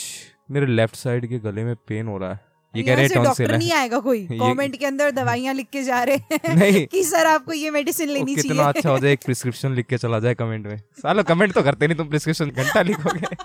मेरे 0.50 0.66
लेफ़्ट 0.66 0.96
साइड 0.96 1.26
के 1.26 1.38
गले 1.38 1.64
में 1.64 1.76
पेन 1.76 2.06
हो 2.06 2.18
रहा 2.18 2.32
है। 2.32 2.40
ये 2.76 2.82
कह 2.82 2.94
रहे 2.94 3.08
डॉक्टर 3.24 3.56
नहीं 3.56 3.72
आएगा 3.72 3.98
कोई। 4.00 4.26
कमेंट 4.32 4.76
के 4.76 4.86
अंदर 4.86 5.10
दवाइयाँ 5.10 5.54
लिख 5.54 5.68
के 5.72 5.82
जा 5.82 6.02
रहे 6.04 6.16
हैं 6.32 6.54
नहीं। 6.58 6.86
कि 6.86 7.02
सर 7.04 7.26
आपको 7.26 7.52
ये 7.52 7.70
मेडिसिन 7.70 8.08
लेनी 8.08 8.34
कितना 8.34 8.64
अच्छा 8.64 8.90
हो 8.90 8.98
जाए 8.98 9.12
एक 9.12 9.24
प्रिस्क्रिप्शन 9.24 9.74
लिख 9.74 9.86
के 9.86 9.98
चला 9.98 10.18
जाए 10.20 10.34
कमेंट 10.34 10.66
में। 10.66 10.76
सालो 11.02 11.22
कमेंट 11.22 11.52
तो 11.54 11.62
करते 11.62 11.86
नहीं 11.86 11.96
तुम 11.96 12.08
प्रिस्क्रिप्शन 12.08 12.50
घंटा 12.50 12.82
लिखोगे। 12.82 13.36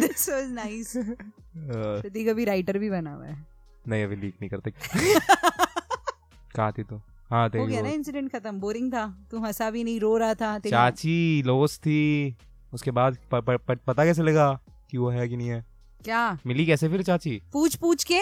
दिस 0.00 0.28
वाज 0.30 0.50
नाइस 0.52 0.92
प्रतीक 0.96 2.28
अभी 2.28 2.44
राइटर 2.44 2.78
भी 2.78 2.90
बना 2.90 3.12
हुआ 3.14 3.26
है। 3.26 3.44
नहीं 3.88 4.04
अभी 4.04 4.16
लीक 4.16 4.34
नहीं 4.40 4.50
करते। 4.50 4.70
कहाँ 6.56 6.72
थी 6.78 6.82
तू? 6.82 7.00
हाँ 7.30 7.48
हो 7.48 7.66
गया 7.66 7.80
ना 7.82 7.88
इंसिडेंट 7.88 8.30
खत्म। 8.32 8.58
बोरिंग 8.60 8.92
था। 8.92 9.06
तू 9.30 9.38
हंसा 9.44 9.70
भी 9.70 9.84
नहीं 9.84 10.00
रो 10.00 10.16
रहा 10.16 10.34
था 10.34 10.58
चाची 10.58 11.42
लोस 11.46 11.78
थी। 11.78 12.36
उसके 12.74 12.90
बाद 12.90 13.16
पता 13.32 14.04
कैसे 14.04 14.22
लगा 14.22 14.52
कि 14.90 14.98
वो 14.98 15.10
है 15.10 15.28
कि 15.28 15.36
नहीं 15.36 15.48
है? 15.48 15.64
क्या? 16.04 16.38
मिली 16.46 16.66
कैसे 16.66 16.88
फिर 16.88 17.02
चाची? 17.02 17.40
पूछ 17.52 17.74
पूछ 17.76 18.04
के 18.04 18.20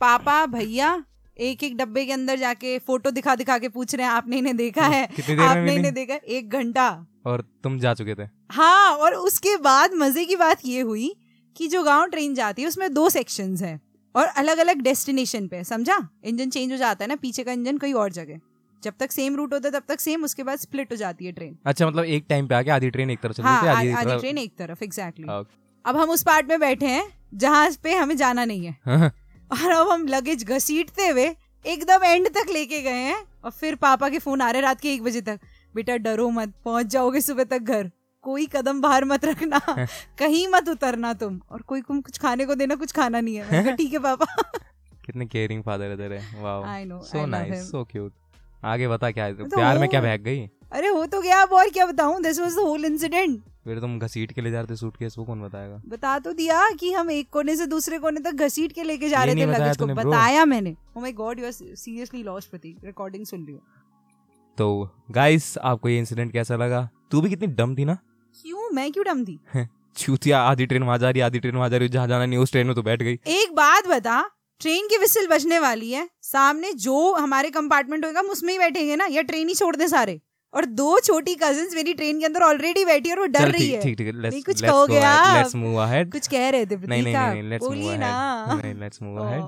पापा 0.00 0.44
भैया 0.46 1.04
एक 1.40 1.62
एक 1.62 1.76
डब्बे 1.76 2.04
के 2.06 2.12
अंदर 2.12 2.36
जाके 2.38 2.78
फ़ोटो 2.78 3.10
दिखा 3.10 3.34
दिखा 3.34 3.58
के 3.58 3.68
पूछ 3.68 3.94
रहे 3.94 4.06
हैं 4.06 4.12
आपने 4.12 4.38
इन्हें 4.38 4.56
देखा 4.56 4.86
है? 4.86 5.06
कितनी 5.16 5.34
देर 5.36 5.44
आपने 5.44 5.74
इन्हें 5.74 5.94
देखा 5.94 6.14
है? 6.14 6.20
एक 6.20 6.48
घंटा। 6.50 6.88
और 7.26 7.44
तुम 7.64 7.78
जा 7.78 7.94
चुके 7.94 8.14
थे? 8.14 8.28
हाँ 8.50 8.92
और 8.96 9.14
उसके 9.14 9.56
बाद 9.56 9.94
मज़े 9.94 10.24
की 10.24 10.36
बात 10.36 10.60
ये 10.64 10.80
हुई 10.80 11.14
कि 11.56 11.68
जो 11.68 11.82
गाँव 11.82 12.06
ट्रेन 12.06 12.34
जाती 12.34 12.62
है 12.62 12.68
उसमें 12.68 12.92
दो 12.94 13.08
सेक्शंस 13.10 13.62
है 13.62 13.80
और 14.14 14.26
अलग 14.26 14.58
अलग 14.58 14.80
डेस्टिनेशन 14.80 15.46
पे 15.48 15.64
समझा? 15.64 16.08
इंजन 16.24 16.50
चेंज 16.50 16.72
हो 16.72 16.76
जाता 16.76 17.04
है 17.04 17.08
ना 17.08 17.16
पीछे 17.16 17.44
का 17.44 17.52
इंजन 17.52 17.78
कहीं 17.78 17.94
और 17.94 18.12
जगह। 18.12 18.40
जब 18.82 18.94
तक 19.00 19.12
सेम 19.12 19.36
रूट 19.36 19.52
होता 19.54 19.68
है 19.68 19.72
तब 19.72 19.82
तक 19.88 20.00
सेम 20.00 20.24
उसके 20.24 20.42
बाद 20.42 20.58
स्प्लिट 20.58 20.92
हो 20.92 20.96
जाती 20.96 21.26
है 21.26 21.32
ट्रेन 21.32 21.56
अच्छा 21.66 21.86
मतलब 21.86 22.04
एक 22.04 22.24
टाइम 22.28 22.46
पे 22.48 22.54
आके 22.54 22.70
आधी 22.70 22.90
ट्रेन 22.90 23.10
एक 23.10 23.20
तरफ़ 23.20 23.32
चलती 23.32 23.48
हाँ 23.48 23.66
आ- 23.66 23.78
आधी 23.78 23.90
आधी 23.90 24.18
ट्रेन 24.20 24.38
एक 24.38 24.56
तरफ़ 24.58 24.84
एग्जैक्टली 24.84 25.26
हाँ। 25.28 25.42
अब 25.84 25.96
हम 25.96 26.10
उस 26.10 26.22
पार्ट 26.22 26.48
में 26.48 26.58
बैठे 26.60 26.86
हैं 26.86 27.04
जहाँ 27.34 27.70
पे 27.82 27.94
हमें 27.94 28.16
जाना 28.16 28.44
नहीं 28.44 28.66
है। 28.66 28.76
हाँ, 28.86 29.12
और 29.50 29.70
अब 29.70 29.88
हम 29.90 30.06
लगेज 30.08 30.44
घसीटते 30.44 31.08
हुए 31.08 31.24
एकदम 31.64 32.04
एंड 32.04 32.28
तक 32.28 32.50
लेके 32.50 32.80
गए 32.82 33.02
हैं 33.02 33.22
और 33.44 33.50
फिर 33.50 33.74
पापा 33.76 34.08
के 34.08 34.18
फ़ोन 34.18 34.40
आ 34.40 34.50
रहे 34.50 34.62
रात 34.62 34.80
के 34.80 34.92
एक 34.94 35.02
बजे 35.02 35.20
तक। 35.20 35.40
बेटा 35.74 35.96
डरो 35.98 36.28
मत 36.30 36.52
पहुँच 36.64 36.86
जाओगे 36.86 37.20
सुबह 37.20 37.44
तक 37.44 37.58
घर। 37.58 37.90
कोई 38.24 38.46
कदम 38.46 38.80
बाहर 38.80 39.04
मत 39.04 39.24
रखना 39.24 39.58
कहीं 40.18 40.46
मत 40.48 40.68
उतरना 40.68 41.12
तुम। 41.14 41.40
और 41.50 41.62
कोई 41.62 41.80
तुम 41.82 42.00
कुछ 42.00 42.18
खाने 42.18 42.44
को 42.46 42.54
देना 42.54 42.74
कुछ 42.74 42.92
खाना 42.92 43.20
नहीं 43.20 43.36
है। 43.36 43.76
ठीक 43.76 43.92
है 43.92 43.98
पापा। 43.98 44.26
कितने 45.06 45.26
केयरिंग 45.26 45.62
फादर 45.62 46.12
है 46.12 46.20
wow 46.42 46.64
I 46.64 46.84
know 46.84 47.00
so 47.04 47.24
nice 47.26 47.70
so 47.70 47.84
cute 47.84 48.12
आगे 48.64 48.88
बता 48.88 49.10
क्या 49.10 49.30
तो 49.32 49.44
प्यार 49.46 49.78
में 49.78 49.88
क्या 49.88 50.00
बहक 50.00 50.20
गई? 50.20 50.46
अरे 50.72 50.88
हो 50.88 51.04
तो 51.06 51.20
गया 51.20 51.40
अब 51.42 51.52
और 51.52 51.70
क्या 51.70 51.86
बताऊँ? 51.86 52.22
This 52.22 52.38
was 52.40 52.54
the 52.54 52.58
whole 52.60 52.84
incident 52.84 53.40
फिर 53.64 53.78
तुम 53.80 53.98
घसीट 53.98 54.32
के 54.32 54.40
ले 54.40 54.50
जा 54.50 54.60
रहे 54.60 54.70
थे 54.70 54.76
सूटकेस 54.76 55.14
वो 55.18 55.24
कौन 55.24 55.42
बताएगा? 55.42 55.80
बता 55.86 56.18
तो 56.18 56.32
दिया 56.32 56.68
कि 56.70 56.92
हम 56.92 57.10
एक 57.10 57.28
कोने 57.30 57.56
से 57.56 57.66
दूसरे 57.66 57.98
कोने 57.98 58.20
तक 58.20 58.32
घसीट 58.36 58.72
के 58.72 58.82
लेके 58.82 59.08
जा 59.08 59.22
रहे 59.24 59.34
थे 59.34 59.46
लगेज 59.46 59.76
को। 59.76 59.86
बताया 59.86 60.44
मैंने। 60.44 60.74
ओ 60.96 61.00
my 61.00 61.12
God 61.12 61.40
you 61.40 61.46
are 61.46 61.52
seriously 61.52 62.22
lost 62.22 62.50
Prateek 62.50 62.84
recording 62.84 63.26
सुन 63.26 63.44
लियो 63.44 63.60
तो 64.58 64.88
गाइस 65.10 65.56
आपको 65.58 65.88
ये 65.88 65.98
इंसिडेंट 65.98 66.32
कैसा 66.32 66.56
लगा? 66.56 66.88
तू 67.10 67.20
भी 67.20 67.28
कितनी 67.30 67.46
डम 67.46 67.74
थी 67.76 67.84
ना? 67.84 67.98
क्यों? 68.34 68.70
मैं 68.70 68.90
क्यों 68.92 69.04
डम 69.04 69.24
थी? 69.24 69.38
चूतिया 69.96 70.40
आधी 70.42 70.66
ट्रेन 70.66 70.82
वहाँ 70.82 70.98
जा 70.98 71.10
रही 71.10 71.20
आधी 71.20 71.38
ट्रेन 71.38 71.56
वहाँ 71.56 71.68
जा 71.68 71.76
रही 71.76 71.88
जहाँ 71.88 72.06
जाना 72.08 72.26
नहीं 72.26 72.38
उस 72.38 72.52
ट्रेन 72.52 72.66
में 72.66 72.74
तो 72.74 72.82
बैठ 72.82 73.02
गई। 73.02 73.18
एक 73.28 73.54
बात 73.54 73.86
बता 73.86 74.20
ट्रेन 74.60 74.86
की 74.86 74.98
विसिल 74.98 75.26
बजने 75.26 75.58
वाली 75.58 75.90
है। 75.90 76.08
सामने 76.22 76.72
जो 76.72 77.12
हमारे 77.14 77.50
कंपार्टमेंट 77.50 78.04
होगा 78.04 78.20
हम 78.20 78.26
उसमें 78.26 78.52
ही 78.52 78.58
बैठेंगे 78.58 78.96
ना? 78.96 79.06
या 79.10 79.22
ट्रेन 79.22 79.48
ही 79.48 79.54
छोड़ 79.54 79.74
दे 79.76 79.88
सारे? 79.88 80.20
और 80.54 80.64
दो 80.74 80.98
छोटी 81.00 81.34
कजिन्स 81.42 81.74
मेरी 81.74 81.94
ट्रेन 81.94 82.18
के 82.20 82.26
अंदर 82.26 82.42
ऑलरेडी 82.42 82.84
बैठी 82.84 83.08
है 83.08 83.14
और 83.14 83.20
वो 83.20 83.26
डर 83.28 83.50
रही 83.50 83.70
है। 83.70 83.80
ठीक 83.82 83.96
ठीक 83.98 84.08
नहीं, 84.08 84.22
लेट्स 84.22 84.44
कुछ 84.46 84.62
कहोगे 84.62 84.98
आप? 85.00 85.36
लेट्स 85.36 85.54
मूव 85.56 85.76
अहेड 85.82 86.12
कुछ 86.12 86.26
कह 86.28 86.48
रहे 86.48 86.66
थे 86.66 86.76
नहीं 86.78 87.02
नहीं 87.02 87.14
नहीं 87.14 87.42
लेट्स 87.50 87.64
मूव 87.64 87.88
अहेड 87.88 88.00
नहीं 88.62 88.74
लेट्स 88.80 89.02
मूव 89.02 89.18
अहेड 89.22 89.42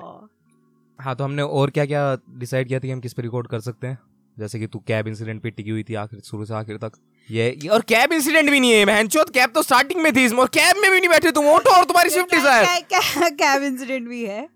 हाँ 0.98 1.14
तो 1.16 1.24
हमने 1.24 1.42
और 1.42 1.70
क्या 1.70 1.84
क्या 1.86 2.16
डिसाइड 2.38 2.68
किया 2.68 2.78
था 2.78 2.82
कि 2.82 2.90
हम 2.90 3.00
किस 3.00 3.12
पे 3.12 3.22
रिकॉर्ड 3.22 3.46
कर 3.48 3.60
सकते 3.60 3.86
हैं? 3.86 3.98
जैसे 4.36 4.58
कि 4.58 4.66
तू 4.66 4.78
कैब 4.86 5.08
इंसिडेंट 5.08 5.42
पे 5.42 5.50
टिकी 5.50 5.70
हुई 5.70 5.82
थी 5.88 5.94
आखिर 5.96 6.20
शुरू 6.20 6.44
से 6.44 6.54
आखिर 6.54 6.76
तक। 6.76 6.92
ये, 7.28 7.44
ये 7.62 7.68
और 7.68 7.82
कैब 7.88 8.12
इंसिडेंट 8.12 8.50
भी 8.50 8.60
नहीं 8.60 8.72
है 8.72 8.84
बहनचोद 8.86 9.30
कैब 9.30 9.50
तो 9.50 9.62
स्टार्टिंग 9.62 10.00
में 10.02 10.12
थी 10.16 10.24
इसमें 10.24 10.38
और 10.40 10.48
कैब 10.54 10.76
में 10.76 10.90
भी 10.90 10.98
नहीं 10.98 11.08
बैठे 11.10 11.30
तुम 11.32 11.46
ऑटो 11.48 11.70
और 11.70 11.84
तुम्हारी 11.84 12.10
स्विफ्ट 12.10 12.34
डिज़ायर 12.34 13.30
कैब 13.32 13.62
इंसिडेंट 13.62 14.08
भी 14.08 14.24
है? 14.24 14.48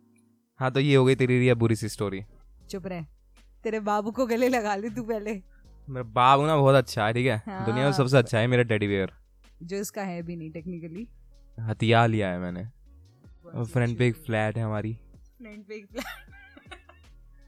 हाँ 0.61 0.71
तो 0.73 0.81
ये 0.81 0.95
हो 0.95 1.05
गई 1.05 1.14
तेरी 1.14 1.38
रिया 1.38 1.55
बुरी 1.57 1.76
सी 1.76 1.88
स्टोरी 1.88 2.23
चुप 2.71 2.87
रहे। 2.87 3.02
तेरे 3.64 3.81
बाबू 3.83 4.11
को 4.11 4.26
गले 4.26 4.49
लगा 4.49 4.75
ले 4.76 4.90
तू 4.90 5.02
पहले। 5.05 5.40
मेरा 5.88 6.02
बाबू 6.14 6.47
ना 6.47 6.57
बहुत 6.57 6.75
अच्छा 6.75 7.07
है 7.07 7.12
ठीक 7.12 7.26
है? 7.26 7.37
हाँ। 7.47 7.64
दुनिया 7.66 7.85
में 7.85 7.92
सबसे 7.92 8.16
अच्छा 8.18 8.38
है 8.38 8.47
मेरा 8.47 8.62
टेडी 8.64 8.87
बियर 8.87 9.12
जो 9.62 9.76
इसका 9.76 10.02
है 10.02 10.23
भी 10.23 10.37
नहीं 10.37 10.50
टेक्निकली 10.52 11.07
हथियार 11.59 12.09
लिया 12.09 12.28
है 12.30 12.38
मैंने। 12.38 12.64
फ्रंट 13.64 13.99
पे 13.99 14.07
एक 14.07 14.16
फ्लैट 14.26 14.57
है 14.57 14.62
हमारी। 14.64 14.92
फ्रंट 14.92 15.66
पे 15.68 15.75
एक 15.75 15.87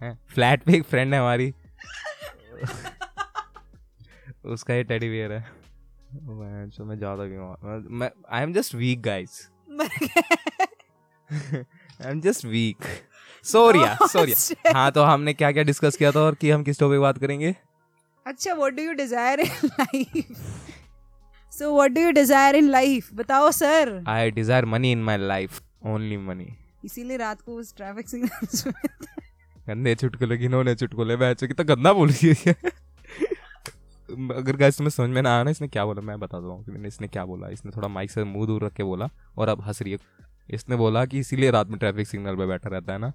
हैं? 0.00 0.18
फ्लैट 0.34 0.62
पे 0.64 0.72
एक 0.76 0.82
फ्रेंड 0.84 1.14
है 1.14 1.20
हमारी। 1.20 1.52
उसका 4.52 4.74
ये 4.74 4.82
टेडी 4.84 5.08
बियर 5.08 5.32
है। 5.32 5.40
मैं 6.12 6.68
तो 6.70 6.84
मैं 6.84 6.96
ज़्यादा 6.98 7.24
बीमार 7.24 7.86
मैं 7.90 8.10
I 8.32 8.42
am 8.42 8.52
just 8.52 8.74
weak 8.74 9.00
guys 9.02 9.48
I 11.30 12.10
am 12.10 12.20
just 12.20 12.44
weak 12.44 12.84
सोरिया 13.44 13.96
सोरिया 14.02 14.72
हाँ 14.74 14.90
तो 14.92 15.02
हमने 15.04 15.34
क्या 15.34 15.50
क्या 15.52 15.62
डिस्कस 15.62 15.96
किया 15.96 16.10
था 16.12 16.20
और 16.20 16.34
कि 16.34 16.50
हम 16.50 16.62
किस 16.64 16.80
टॉपिक 16.80 17.00
बात 17.00 17.18
करेंगे? 17.18 17.54
अच्छा 18.26 18.54
what 18.54 18.72
do 18.72 18.82
you 18.82 18.92
desire 18.92 19.40
in 19.40 19.50
life 19.64 20.32
so 21.52 21.74
what 21.74 21.90
do 21.90 22.00
you 22.00 22.10
desire 22.12 22.56
in 22.56 22.68
life 22.70 23.12
बताओ 23.14 23.50
sir 23.50 24.02
I 24.08 24.30
desire 24.30 24.64
money 24.64 24.92
in 24.92 25.02
my 25.02 25.16
life 25.18 25.60
only 25.86 26.16
money 26.16 26.52
इसीलिए 26.84 27.16
रात 27.16 27.40
को 27.40 27.54
उस 27.54 27.74
ट्रैफ़िक 27.76 28.08
सिग्नल 28.08 28.72
गंदे 29.68 29.94
चुटकुले 29.94 30.36
गिनोने 30.36 30.74
चुटकुले 30.74 31.16
बैचो 31.16 31.46
कितना 31.46 31.64
गंदा 31.64 31.92
बोल 31.92 32.10
रही 32.10 32.34
है। 32.46 32.54
अगर 34.36 34.56
गाइस 34.56 34.76
तुम्हें 34.76 34.90
समझ 34.90 35.08
में 35.10 35.20
ना 35.22 35.34
आया 35.34 35.42
ना 35.42 35.50
इसने 35.50 35.68
क्या 35.68 35.84
बोला? 35.84 36.02
मैं 36.02 36.18
बता 36.20 36.40
दूँ 36.40 36.62
कि 36.64 36.72
मैंने 36.72 36.88
इसने 36.88 37.08
क्या 37.08 37.24
बोला? 37.24 37.48
इसने 37.48 37.72
थोड़ा 37.76 37.88
माइक 37.88 38.10
से 38.10 38.24
मुँह 38.24 38.46
दूर 38.46 38.64
रख 38.64 38.72
के 38.72 38.82
बोला 38.82 39.08
और 39.38 39.48
अब 39.48 39.60
हंस 39.66 39.82
रही 39.82 39.92
है। 39.92 39.98
इसने 40.50 40.76
बोला 40.76 41.04
कि 41.06 41.18
इसीलिए 41.18 41.50
रात 41.50 41.68
में 41.68 41.78
ट्रैफ़िक 41.78 42.08
सिग्नल 42.08 42.36
पे 42.36 42.46
बैठा 42.46 42.70
रहता 42.70 42.92
है 42.92 42.98
ना। 42.98 43.12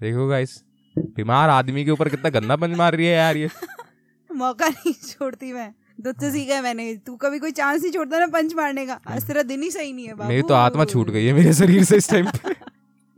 देखो 0.00 0.28
गाइस 0.28 0.62
बीमार 0.98 1.50
आदमी 1.50 1.84
के 1.84 1.90
ऊपर 1.90 2.08
कितना 2.08 2.30
गंदा 2.30 2.56
पंच 2.56 2.76
मार 2.76 2.94
रही 2.96 3.06
है 3.06 3.16
यार 3.16 3.36
ये। 3.36 3.48
मौका 4.34 4.68
नहीं 4.68 4.92
छोड़ती 4.92 5.52
मैं। 5.52 5.72
तुझसे 6.04 6.30
सीखा 6.30 6.54
है 6.54 6.62
मैंने। 6.62 6.94
तू 7.06 7.16
कभी 7.16 7.38
कोई 7.38 7.50
चांस 7.50 7.82
नहीं 7.82 7.92
छोड़ता 7.92 8.18
ना 8.18 8.26
पंच 8.26 8.54
मारने 8.54 8.86
का। 8.86 9.00
आज 9.08 9.26
तेरा 9.26 9.42
दिन 9.42 9.62
ही 9.62 9.70
सही 9.70 9.92
नहीं 9.92 10.06
है 10.06 10.14
बाबू 10.14 10.28
मेरी 10.28 10.42
तो 10.42 10.54
आत्मा 10.54 10.84
छूट 10.84 11.10
गई 11.10 11.24
है 11.24 11.32
मेरे 11.32 11.52
शरीर 11.54 11.84
से 11.84 11.96
इस 11.96 12.10
टाइम 12.10 12.26
पे। 12.26 12.54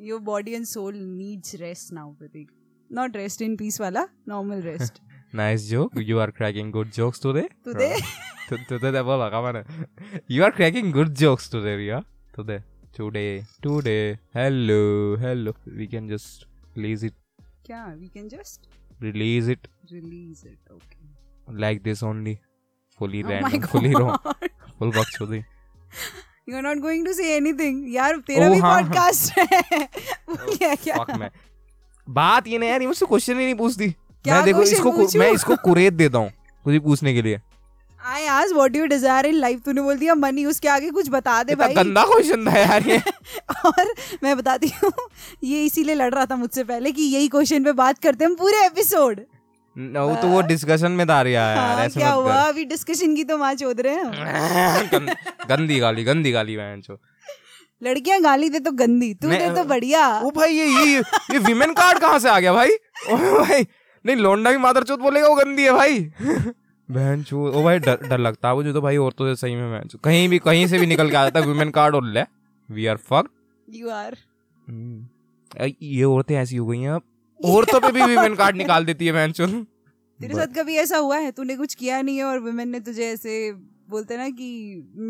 Your 0.01 0.21
body 0.21 0.55
and 0.55 0.65
soul 0.65 0.95
needs 0.95 1.55
rest 1.55 1.93
now 1.93 2.13
Prateek 2.13 2.49
not 2.93 3.17
rest 3.17 3.43
in 3.43 3.57
peace 3.57 3.81
वाला 3.81 4.07
normal 4.29 4.61
rest 4.63 5.01
nice 5.35 5.69
joke 5.71 5.99
you 5.99 6.19
are 6.19 6.31
cracking 6.31 6.73
good 6.73 6.91
jokes 6.91 7.23
today 7.23 7.49
today 7.69 8.01
today 8.73 9.03
बोला 9.05 9.29
का 9.29 9.43
मैंने। 9.43 9.63
You 10.35 10.47
are 10.47 10.53
cracking 10.61 10.93
good 10.99 11.15
jokes 11.23 11.51
today 11.55 11.77
Ria. 11.83 12.01
today 12.39 12.59
today 12.99 13.31
today. 13.67 14.19
Hello 14.37 14.83
hello. 15.27 15.55
We 15.79 15.87
can 15.95 16.11
just 16.15 16.47
release 16.77 17.07
it. 17.11 17.26
क्या? 17.67 17.85
We 18.01 18.09
can 18.09 18.29
just 18.29 18.69
release 19.03 19.49
it. 19.55 19.67
Release 19.93 20.47
it 20.49 20.71
okay 20.73 21.05
like 21.63 21.83
this 21.89 22.03
only. 22.03 22.37
Fully 23.01 23.23
Oh 23.23 23.29
fully 23.29 23.59
random 23.59 23.67
fully 23.73 23.93
wrong. 23.95 24.17
God. 24.25 24.49
full 24.79 24.93
बकचोदी 24.97 25.39
you 26.49 26.57
are 26.57 26.63
not 26.63 26.79
going 26.79 27.07
to 27.07 27.13
say 27.13 27.35
anything 27.37 27.95
यार 27.95 28.17
तेरा 28.27 28.47
Oh, 28.47 28.53
भी 28.55 28.59
हाँ, 28.59 28.83
podcast 28.83 29.39
है। 29.39 29.61
बोल 30.29 30.57
क्या 30.59 30.75
क्या? 30.75 30.97
fuck 30.97 31.17
मैं। 31.19 31.31
बात 32.09 32.49
ये 32.49 32.59
नहीं 32.59 32.71
यार 32.71 32.81
ये 32.81 32.87
मुझसे 32.87 33.07
क्वेश्चन 33.07 33.39
ही 33.39 33.45
नहीं 33.45 33.55
पूछती। 33.55 33.91
क्या 33.91 34.35
मैं 34.35 34.45
देखो 34.45 34.63
इसको? 34.63 35.19
मैं 35.19 35.31
इसको 35.33 35.57
कुरेद 35.57 35.95
देता 35.95 36.19
हूँ 36.19 36.31
मुझे 36.67 36.79
पूछने 36.81 37.15
के 37.15 37.23
लिए। 37.23 37.41
आई 38.07 38.27
आज 38.29 38.53
what 38.53 38.77
you 38.77 38.85
desire 38.87 39.27
in 39.27 39.35
life 39.35 39.61
तूने 39.65 39.83
बोल 39.83 39.97
दिया 39.99 40.15
मनी 40.15 40.45
उसके 40.47 40.69
आगे 40.69 40.91
कुछ 40.91 41.09
बता 41.11 41.43
दे 41.43 41.55
भाई। 41.55 41.75
गंदा 41.75 42.03
क्वेश्चन 42.05 42.45
था 42.47 42.59
यार 42.59 42.87
ये। 42.89 42.99
और 43.67 43.93
मैं 44.25 44.37
बताती 44.37 44.71
हूँ 44.83 44.93
ये 45.45 45.65
इसीलिए 45.65 45.95
लड़ 45.95 46.13
रहा 46.15 46.27
था 46.27 46.37
मुझसे 46.37 46.65
पहले 46.65 46.93
कि 46.93 47.03
यही 47.05 47.29
क्वेश्चन 47.29 47.65
पे 47.65 47.73
बात 47.81 47.99
करते 47.99 48.25
हैं 48.25 48.31
हम 48.31 48.37
पूरे 48.37 48.65
एपिसोड 48.67 49.21
No, 49.77 50.03
तो 50.21 50.29
वो 50.29 50.41
डिस्कशन 50.43 50.93
में 50.93 51.07
था 51.09 51.21
रिया 51.23 51.41
यार 51.43 51.59
हाँ, 51.59 51.85
ऐसे 51.85 52.01
क्या 52.01 52.11
हुआ? 52.11 52.35
अभी 52.43 52.65
डिस्कशन 52.65 53.15
की 53.17 53.25
तो 53.25 53.37
माँ 53.39 53.53
चोद 53.55 53.81
रहे 53.81 53.95
हैं 53.95 54.89
गंद- 54.93 55.49
गंदी 55.49 55.79
गाली 55.79 56.05
गंदी 56.05 56.33
गाली 56.33 56.57
बहन 56.57 56.81
चो 56.81 56.99
लड़कियाँ 57.83 58.21
गाली 58.23 58.49
दे 58.49 58.59
तो 58.61 58.71
गंदी 58.77 59.13
तू 59.15 59.29
दे 59.31 59.51
तो 59.57 59.65
बढ़िया। 59.65 60.07
ओ 60.21 60.31
भाई 60.37 60.53
ये 60.53 60.67
ये 60.67 60.99
ये 61.33 61.39
विमेन 61.41 61.73
कार्ड 61.75 61.99
कहाँ 61.99 62.19
से 62.19 62.29
आ 62.29 62.39
गया 62.39 62.53
भाई? 62.53 62.71
ओ 63.11 63.17
भाई 63.17 63.67
नहीं 64.05 64.17
लोंडा 64.19 64.51
भी 64.51 64.57
मादर 64.59 64.83
चौथ 64.85 64.99
बोलेगा 64.99 65.29
वो 65.29 65.35
गंदी 65.35 65.63
है 65.63 65.73
भाई। 65.73 66.01
बहन 66.89 67.23
चो 67.23 67.47
ओ 67.51 67.63
भाई 67.63 67.79
डर 67.79 68.07
डर 68.09 68.19
लगता 68.19 68.49
है 68.49 68.55
मुझे 68.55 68.73
तो 68.73 68.81
भाई 68.81 68.97
औरतों 68.97 69.27
से 69.35 69.41
सही 69.41 69.55
में 69.55 69.71
बहन 69.71 69.89
चो 69.89 69.99
कहीं 70.05 70.29
भी 70.29 70.39
कहीं 70.39 70.67
से 70.67 70.79
भी 70.79 70.87
निकल 70.87 71.11
के 71.11 71.17
आ 71.17 71.23
जाता 71.25 71.41
है 71.41 71.47
विमेन 71.47 71.71
कार्ड 71.71 71.95
और 71.95 72.05
ले। 72.05 72.23
We 72.69 72.87
are 72.87 72.97
fuck 73.11 73.29
you 73.69 73.89
are 73.91 74.17
ये 75.83 76.05
औरतें 76.05 76.35
ऐसी 76.37 76.57
हो 76.57 76.67
गई 76.67 76.81
हैं 76.81 76.91
अब 76.91 77.03
औरतों 77.41 77.81
पे 77.81 77.91
भी 77.93 78.03
विमेन 78.03 78.35
कार्ड 78.35 78.57
निकाल 78.57 78.85
देती 78.85 79.07
है 79.07 79.13
बहन 79.13 79.33
चो 79.33 79.47
तेरे 79.47 80.35
साथ 80.35 80.55
कभी 80.57 80.77
ऐसा 80.77 80.97
हुआ 80.97 81.17
है? 81.19 81.31
तूने 81.33 81.57
कुछ 81.57 81.75
किया 81.75 82.01
नहीं 82.03 82.17
है 82.17 82.25
और 82.25 82.39
वुमेन 82.39 82.69
ने 82.69 82.81
तुझे 82.81 83.07
ऐसे 83.07 83.53
बोलते 83.91 84.17
ना 84.17 84.29
कि 84.29 84.47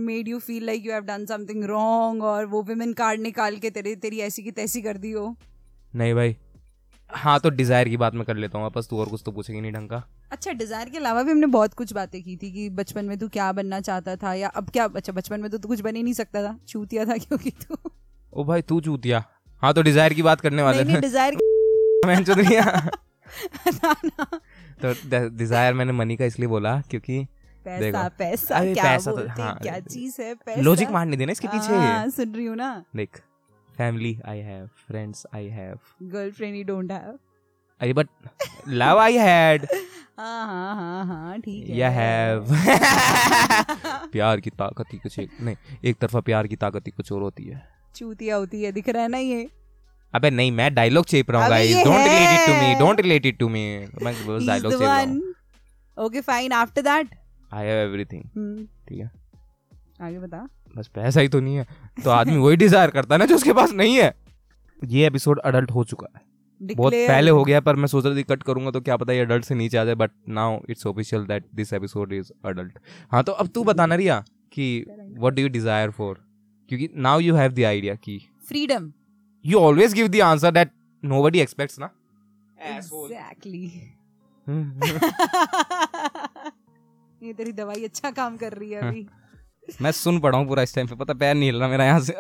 made 0.07 0.29
you 0.29 0.39
feel 0.39 0.65
like 0.67 0.87
you 0.87 0.93
have 0.93 1.03
done 1.03 1.25
something 1.27 1.65
wrong 1.65 2.23
और 2.23 2.47
वो 2.47 2.63
वुमेन 2.63 2.93
कार्ड 2.93 3.21
निकाल 3.21 3.57
के 3.57 3.71
तेरे 3.71 3.95
तेरी 3.97 4.19
ऐसी 4.21 4.43
की 4.43 4.51
तैसी 4.51 4.83
कर 4.83 4.97
दी 4.97 5.13
हो? 5.13 5.37
नहीं 5.95 6.15
भाई 6.15 6.37
हाँ 7.11 7.39
तो 7.41 7.51
डिज़ायर 7.51 7.89
की 7.89 7.97
बात 7.97 8.15
मैं 8.15 8.25
कर 8.25 8.37
लेता 8.37 8.59
हूँ 8.59 8.65
वापस 8.65 8.89
तू 8.91 8.99
और 8.99 9.09
कुछ 9.09 9.23
तो 9.27 9.33
पूछेगी 9.33 9.61
नहीं 9.61 9.73
ढंग 9.73 9.89
का। 9.89 10.03
अच्छा 10.31 10.53
डिज़ायर 10.53 10.89
के 10.89 10.99
अलावा 10.99 11.23
भी 11.23 11.31
हमने 11.31 11.47
बहुत 11.47 11.75
कुछ 11.75 11.93
बातें 11.93 12.23
की 12.23 12.37
थी 12.37 12.51
कि 12.53 12.69
बचपन 12.71 13.05
में 13.05 13.19
तू 13.19 13.29
क्या 13.29 13.51
बनना 13.53 13.81
चाहता 13.81 14.17
था 14.17 14.35
या 14.35 14.49
अब 14.49 14.71
क्या 14.71 14.85
अच्छा 14.85 15.13
बचपन 15.13 15.41
में 15.41 15.51
तो 15.51 15.59
तू 15.59 15.69
कुछ 15.69 15.81
बन 15.81 15.97
ही 15.97 16.03
नहीं 16.03 16.15
सकता 16.15 16.43
था 16.43 16.59
चूतिया 16.69 17.05
था 17.05 17.17
क्योंकि 17.17 17.51
तू। 17.51 17.77
ओ 18.33 18.45
भाई 18.45 18.63
तू 18.63 18.81
चूतिया। 18.81 19.25
हाँ 19.63 19.73
तो 19.75 19.83
डिज़ायर 19.83 20.13
की 20.13 20.23
बात 20.23 20.41
करने 20.41 20.63
वाले 20.63 20.85
थे। 20.85 21.01
डिज़ायर 21.01 21.37
तो 24.83 24.93
डिज़ायर 25.29 25.75
मैंने 25.75 25.93
मनी 25.93 26.17
का 26.17 26.25
इसलिए 26.25 26.49
बोला 26.49 26.81
क्योंकि 26.91 27.27
पैसा 27.65 28.09
पैसा 28.09 28.61
क्या 28.65 28.97
तो- 28.99 29.15
बोलते 29.15 29.43
हैं, 29.43 29.49
हाँ, 29.49 29.59
क्या 29.63 29.79
चीज़ 29.81 30.21
है 30.23 30.35
पैसा। 30.35 30.61
लॉजिक 30.61 30.91
मारने 30.91 31.17
देना 31.17 31.33
इसके 31.33 31.49
पीछे। 31.49 31.75
हाँ, 31.75 32.09
सुन 32.11 32.35
रही 32.35 32.47
हूँ 32.47 32.57
ना। 32.57 32.85
देख। 32.97 33.21
Family 33.79 34.17
I 34.29 34.39
have 34.41 34.67
friends 34.87 35.27
I 35.35 35.47
have 35.49 35.79
girlfriend 36.13 36.57
you 36.57 36.65
don't 36.65 36.93
have 36.93 37.19
अरे 37.81 37.93
बट 37.93 38.09
लव 38.69 38.99
आई 38.99 39.17
हैड 39.19 39.67
हाँ 40.19 40.47
हाँ 40.47 40.75
हाँ 40.77 41.05
हाँ 41.07 41.39
ठीक 41.41 41.69
है। 41.69 41.77
या 41.77 41.89
हैव 41.91 42.47
प्यार 44.13 44.41
की 44.41 44.51
ताकत 44.51 44.93
ही 44.93 44.99
कुछ 44.99 45.19
एक 45.19 45.31
नहीं 45.41 45.79
एक 45.85 45.97
तरफा 46.01 46.21
प्यार 46.29 46.47
की 46.47 46.57
ताकत 46.57 46.87
ही 46.87 46.91
कुछ 46.97 47.13
और 47.13 47.23
होती 47.23 47.45
है। 47.45 47.63
चूतिया 47.97 48.37
होती 48.37 48.63
है 48.63 48.73
दिख 48.73 48.89
रहा 48.89 49.03
है 49.03 49.09
ना 49.09 49.19
ये? 49.19 49.49
अबे 50.15 50.31
नहीं 50.31 50.51
मैं 50.53 50.73
डायलॉग 50.75 51.05
चेप 51.07 51.31
रहा 51.31 51.41
हूँ 51.41 51.47
अबे 51.47 51.57
guys 51.57 51.85
don't 51.85 52.07
relate 52.07 52.31
it 52.33 52.47
to 52.47 52.53
me 52.53 52.67
है। 52.67 52.79
Don't 52.79 53.01
relate 53.01 53.27
it 53.27 53.39
to 53.39 53.49
me 53.49 53.65
मैं 54.03 54.15
बस 54.15 54.27
He's 54.27 54.47
डायलॉग 54.47 54.73
the 54.73 54.79
चेप 54.79 54.87
रहा 54.89 55.01
one. 55.03 55.15
हूँ। 55.15 55.35
Okay, 55.97 56.23
fine. 56.25 56.53
After 56.55 56.83
that, 56.89 57.15
I 57.55 57.67
have 57.67 57.89
everything 57.89 58.23
hmm, 58.37 58.65
ठीक 58.89 58.99
है। 58.99 59.11
आगे 60.07 60.19
बता। 60.19 60.47
बस 60.77 60.89
पैसा 60.95 61.21
ही 61.21 61.29
तो 61.29 61.41
नहीं 61.41 61.57
है 61.57 61.67
तो 62.05 62.11
आदमी 62.11 62.37
वही 62.37 62.57
डिज़ायर 62.57 62.91
करता 62.91 63.15
है 63.15 63.19
ना 63.19 63.27
जो 63.27 63.35
उसके 63.35 63.53
पास 63.53 63.73
नहीं 63.73 63.97
है 63.97 64.15
ये 64.83 65.07
एपिसोड 65.07 65.41
अडल्ट 65.41 65.71
हो 65.71 65.85
चुका 65.85 66.09
है 66.15 66.25
बहुत 66.61 66.93
पहले 66.93 67.31
हो 67.31 67.45
गया 67.45 67.61
पर 67.61 67.77
मैं 67.77 67.87
सोच 67.87 68.05
रही 68.07 68.17
थी 68.17 68.23
कट 68.25 68.43
करूँगा 68.43 68.71
तो 68.71 68.81
क्या 68.81 68.97
पता 68.97 69.13
ये 69.13 69.21
अडल्ट 69.21 69.45
से 69.45 69.55
नीचे 69.55 69.79
आ 69.79 69.85
जाए 69.85 69.95
but 69.95 70.11
now 70.31 70.59
it's 70.71 70.87
official 70.87 71.27
that 71.27 71.47
this 71.55 71.73
episode 71.73 72.13
is 72.13 72.33
adult 72.45 72.79
हाँ 73.13 73.23
तो 73.25 73.33
अब 73.35 73.49
तू 73.49 73.65
बताना 73.65 73.95
रिया 73.95 74.25
कि 74.53 74.85
what 74.89 75.35
do 75.35 75.43
you 75.43 75.49
desire 75.49 75.91
for 75.91 76.15
क्योंकि 76.71 76.89
now 76.99 77.21
you 77.21 77.35
have 77.35 77.53
the 77.53 77.65
idea 77.65 77.95
कि 77.97 78.21
freedom. 78.49 78.91
You 79.45 79.59
always 79.59 79.95
give 79.95 80.09
the 80.09 80.21
answer 80.23 80.51
that 80.51 80.71
nobody 81.03 81.41
expects 81.41 81.79
ना. 81.79 81.91
Exactly. 82.59 83.69
हम्म, 84.47 84.81
ये 87.21 87.33
तेरी 87.33 87.53
दवाई 87.53 87.85
अच्छा 87.85 88.11
काम 88.11 88.37
कर 88.37 88.53
रही 88.53 88.71
है 88.71 88.81
हाँ। 88.81 88.91
अभी 88.91 89.07
मैं 89.83 89.93
सुन 89.93 90.19
पड़ा 90.21 90.39
हूँ 90.39 90.47
पूरा 90.49 90.63
इस 90.63 90.75
टाइम 90.75 90.87
पे 90.87 90.95
पता 90.95 91.15
पैर 91.15 91.35
नहीं 91.35 91.51
हिल 91.51 91.61
रहा 91.61 91.69
मेरा 91.69 91.85
यहाँ 91.85 92.01
से। 92.01 92.13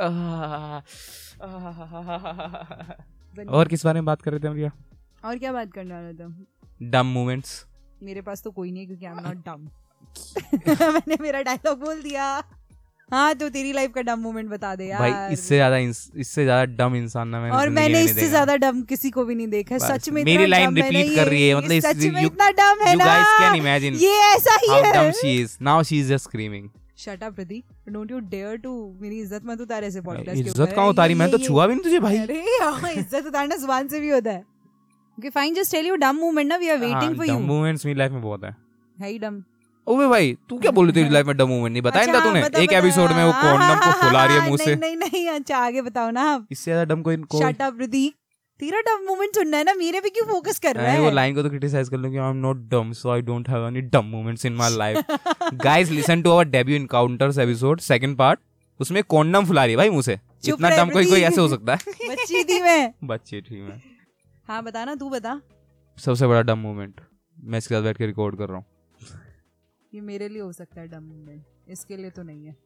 और 3.49 3.69
किस 3.69 3.85
बारे 3.85 4.00
में 4.00 4.05
बात 4.05 4.23
कर 4.23 4.31
रहे 4.31 4.41
थे 4.41 4.49
हम 4.49 4.55
रिया 4.55 4.71
और 5.25 5.38
क्या 5.38 5.53
बात 5.53 5.73
करने 5.73 5.95
वाला 5.95 6.12
था 6.12 6.35
डम 6.91 7.07
मोमेंट्स 7.07 7.65
मेरे 8.03 8.21
पास 8.23 8.43
तो 8.43 8.50
कोई 8.50 8.71
नहीं 8.71 8.81
है 8.81 8.87
क्योंकि 8.87 9.07
आई 9.07 9.12
एम 9.12 9.19
नॉट 9.26 9.37
डम 9.47 9.69
मैंने 10.93 11.17
मेरा 11.21 11.43
डायलॉग 11.43 11.79
बोल 11.81 12.03
दिया। 12.03 12.25
हाँ 13.11 13.35
तो 13.35 13.49
तेरी 13.49 13.73
लाइफ 13.73 13.93
का 13.95 14.03
डम 14.03 14.19
मोमेंट 14.19 14.49
बता 14.50 14.75
दे 14.76 14.87
यार। 14.87 15.00
भाई 15.00 15.33
इससे 15.33 15.55
ज़्यादा 15.57 15.76
इससे 15.76 16.45
ज़्यादा 16.45 16.65
डम 16.76 16.95
इंसान 16.97 17.29
ना 17.29 17.41
मैंने 17.41 17.57
और 17.57 17.69
मैंने 17.69 18.03
इससे 18.03 18.29
ज़्यादा 18.29 18.57
डम 18.57 18.81
किसी 18.83 19.11
को 19.11 19.25
भी 19.25 19.35
नहीं 19.35 19.49
देखा। 19.49 19.75
है। 19.75 19.79
सच 19.79 20.09
में 20.09 20.23
मेरी 20.25 20.45
इतना 20.45 20.57
line 20.57 20.67
dumb 20.69 20.83
है 20.83 20.91
ना 20.91 20.99
repeat 20.99 21.15
कर 21.17 21.29
रही 21.29 21.49
है, 21.49 21.55
मतलब 21.57 21.73
इस- 21.73 21.87
सच 21.87 21.97
में 22.15 22.23
इतना 22.23 22.50
डम 22.50 22.83
है 22.87 22.93
you 22.95 22.99
ना। 22.99 23.05
guys 23.05 23.29
can 23.43 23.61
imagine 23.61 24.03
ये 24.03 24.17
ऐसा 24.35 24.57
ही 24.62 24.73
है। 24.73 24.93
dumb 24.93 25.12
she 25.21 25.37
is. 25.45 25.57
Now 25.69 25.79
she 25.91 26.00
is 26.05 26.11
just 26.15 26.31
screaming. 26.31 26.67
Shut 26.99 27.23
up 27.23 27.35
Prateek 27.35 27.65
don't 27.88 28.11
you 28.11 28.19
dare 28.29 28.57
to 28.59 28.73
मेरी 29.00 29.21
इज़्ज़त 29.21 29.47
मत 29.47 29.61
उतार 29.61 29.85
ऐसे 29.85 30.00
पॉडकास्ट 30.03 30.31
के 30.35 30.38
इज़्ज़त। 30.41 30.73
कहाँ 30.73 30.88
उतारी? 30.88 31.15
मैंने 31.15 31.33
तो 31.33 31.38
छुआ 31.38 31.67
भी 31.67 31.75
नहीं 31.75 31.85
तुझे 31.85 31.99
भाई। 32.00 32.19
अरे 32.19 32.43
हाँ 32.62 32.93
इज़्ज़त 32.93 33.26
उतारना 33.26 33.57
ज़ुबान 33.57 33.88
से 33.88 34.00
भी 34.00 34.11
होता 34.11 34.31
है। 34.31 34.45
Okay 35.19 35.31
fine 35.31 35.55
just 35.55 35.73
tell 35.73 35.87
you 35.87 35.97
dumb 35.97 36.17
moment 36.19 36.49
ना 36.49 36.57
we 36.57 36.69
are 36.69 36.79
waiting 36.79 37.17
for 37.17 37.26
you 37.26 37.38
moments 37.41 37.87
मेरी 37.87 37.99
लाइफ 37.99 38.12
में 38.12 38.23
बहुत 38.23 38.45
है। 38.45 38.57
है 38.99 39.11
ही 39.11 39.19
डम 39.19 39.43
ओबे 39.87 40.07
भाई 40.09 40.37
तू 40.49 40.59
क्या 40.59 40.71
बोल 40.73 40.87
रही 40.87 40.95
तेरी 40.95 41.09
लाइफ 41.11 41.26
में 41.26 41.37
डम 41.37 41.49
मोमेंट 41.49 41.73
नहीं 41.73 41.83
बताया 41.83 42.05
अच्छा, 42.05 42.19
था 42.19 42.25
तूने? 42.25 42.43
बता, 42.43 42.61
एक 42.61 42.73
एपिसोड 42.75 43.11
में 43.11 43.25
वो 43.25 43.31
हाँ, 43.31 43.43
कॉन्डम 43.43 43.81
को 43.81 43.91
हाँ, 43.91 44.00
फुला 44.00 44.25
रही 44.25 44.35
है 44.35 44.41
हाँ, 44.41 44.49
मुँह 44.49 44.59
से। 44.59 44.75
नहीं 44.76 44.97
नहीं 44.97 45.29
अच्छा 45.31 45.59
आगे 45.59 45.83
बताओ 45.83 46.11
ना। 46.11 46.23
आप 46.33 46.47
इससे 46.50 46.71
ज़्यादा 46.71 46.95
डम 46.95 47.03
कोई 47.03 47.17
कोई 47.17 47.41
शट 47.41 47.62
अप 47.62 47.76
प्रतीक 47.76 48.15
तेरा 48.60 48.80
डम 48.80 49.04
मोमेंट 49.06 49.34
सुनना 49.34 49.56
है 49.56 49.64
ना 49.64 49.72
मेरे 49.75 50.00
पे 50.00 50.08
क्यों 50.08 50.26
फोकस 50.26 50.58
कर 50.58 50.76
रहा 50.76 50.92
मैं 50.92 50.98
वो 51.00 51.10
लाइन 51.10 51.34
को 51.34 51.42
तो 51.42 51.48
क्रिटिसाइज 51.48 51.88
कर 51.88 51.96
लूँ 51.96 52.10
कि 52.10 52.16
I 52.16 52.30
am 52.30 52.36
not 52.36 52.56
dumb 52.68 52.92
so 52.92 53.10
I 53.10 53.22
don't 53.22 53.48
have 53.48 53.66
any 53.68 53.80
dumb 53.94 54.04
moments 54.10 54.46
in 54.46 54.52
my 54.56 54.70
life 54.76 55.50
guys 55.64 55.90
listen 55.90 56.22
to 56.22 56.30
our 56.30 56.44
debut 56.44 56.76
encounters 56.76 57.38
episode 57.38 57.80
second 57.80 58.16
part 58.18 58.40
उसमें 58.80 59.02
कॉन्डम 59.04 59.44
फुला 59.46 59.64
रही 59.64 59.72
है 59.72 59.76
भाई 59.76 59.90
मुँह 59.90 60.02
से। 60.02 60.18
इतना 60.48 60.70
डम 60.70 60.90
कोई 60.90 61.06
कोई 61.06 61.20
ऐसे 61.20 61.40
हो 61.40 61.48
सकता 61.48 61.75
है। 61.75 62.08
बच्ची 62.10 62.42
थी 62.44 62.60
मैं। 62.62 62.92
बच्चे 63.04 63.40
ठीक 63.40 63.58
है 63.60 63.80
हाँ 64.48 64.62
बता 64.62 64.84
ना 64.84 64.94
तू 64.94 65.08
बता। 65.10 65.40
सबसे 65.98 66.26
बड़ा 66.26 66.42
डम 66.42 66.58
मोमेंट 66.58 67.00
मैं 67.36 67.58
इसके 67.58 67.75
साथ 67.75 67.82
बैठ 67.82 67.98
के 67.98 68.06
रिकॉर्ड 68.06 68.38
कर 68.38 68.48
रहा 68.48 68.56
हूँ। 68.56 68.64
ये 69.92 70.00
मेरे 70.00 70.28
लिए 70.28 70.42
हो 70.42 70.52
सकता 70.52 70.80
है 70.80 70.88
डम 70.88 71.02
मोमेंट 71.02 71.42
इसके 71.68 71.96
लिए 71.96 72.10
तो 72.10 72.22
नहीं 72.22 72.46
है। 72.46 72.56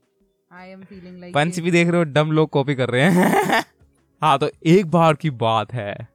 I 0.53 0.69
am 0.69 0.83
feeling 0.85 1.19
like 1.21 1.35
punch 1.35 1.59
भी 1.59 1.71
देख 1.71 1.89
रहे 1.89 1.99
हो 1.99 2.05
डम 2.13 2.33
लोग 2.33 2.51
कॉपी 2.51 2.75
कर 2.75 2.91
रहे 2.91 3.11
हैं। 3.11 3.65
हाँ 4.23 4.39
तो 4.39 4.51
एक 4.67 4.87
बार 4.87 5.15
की 5.15 5.31
बात 5.31 5.73
है। 5.73 6.09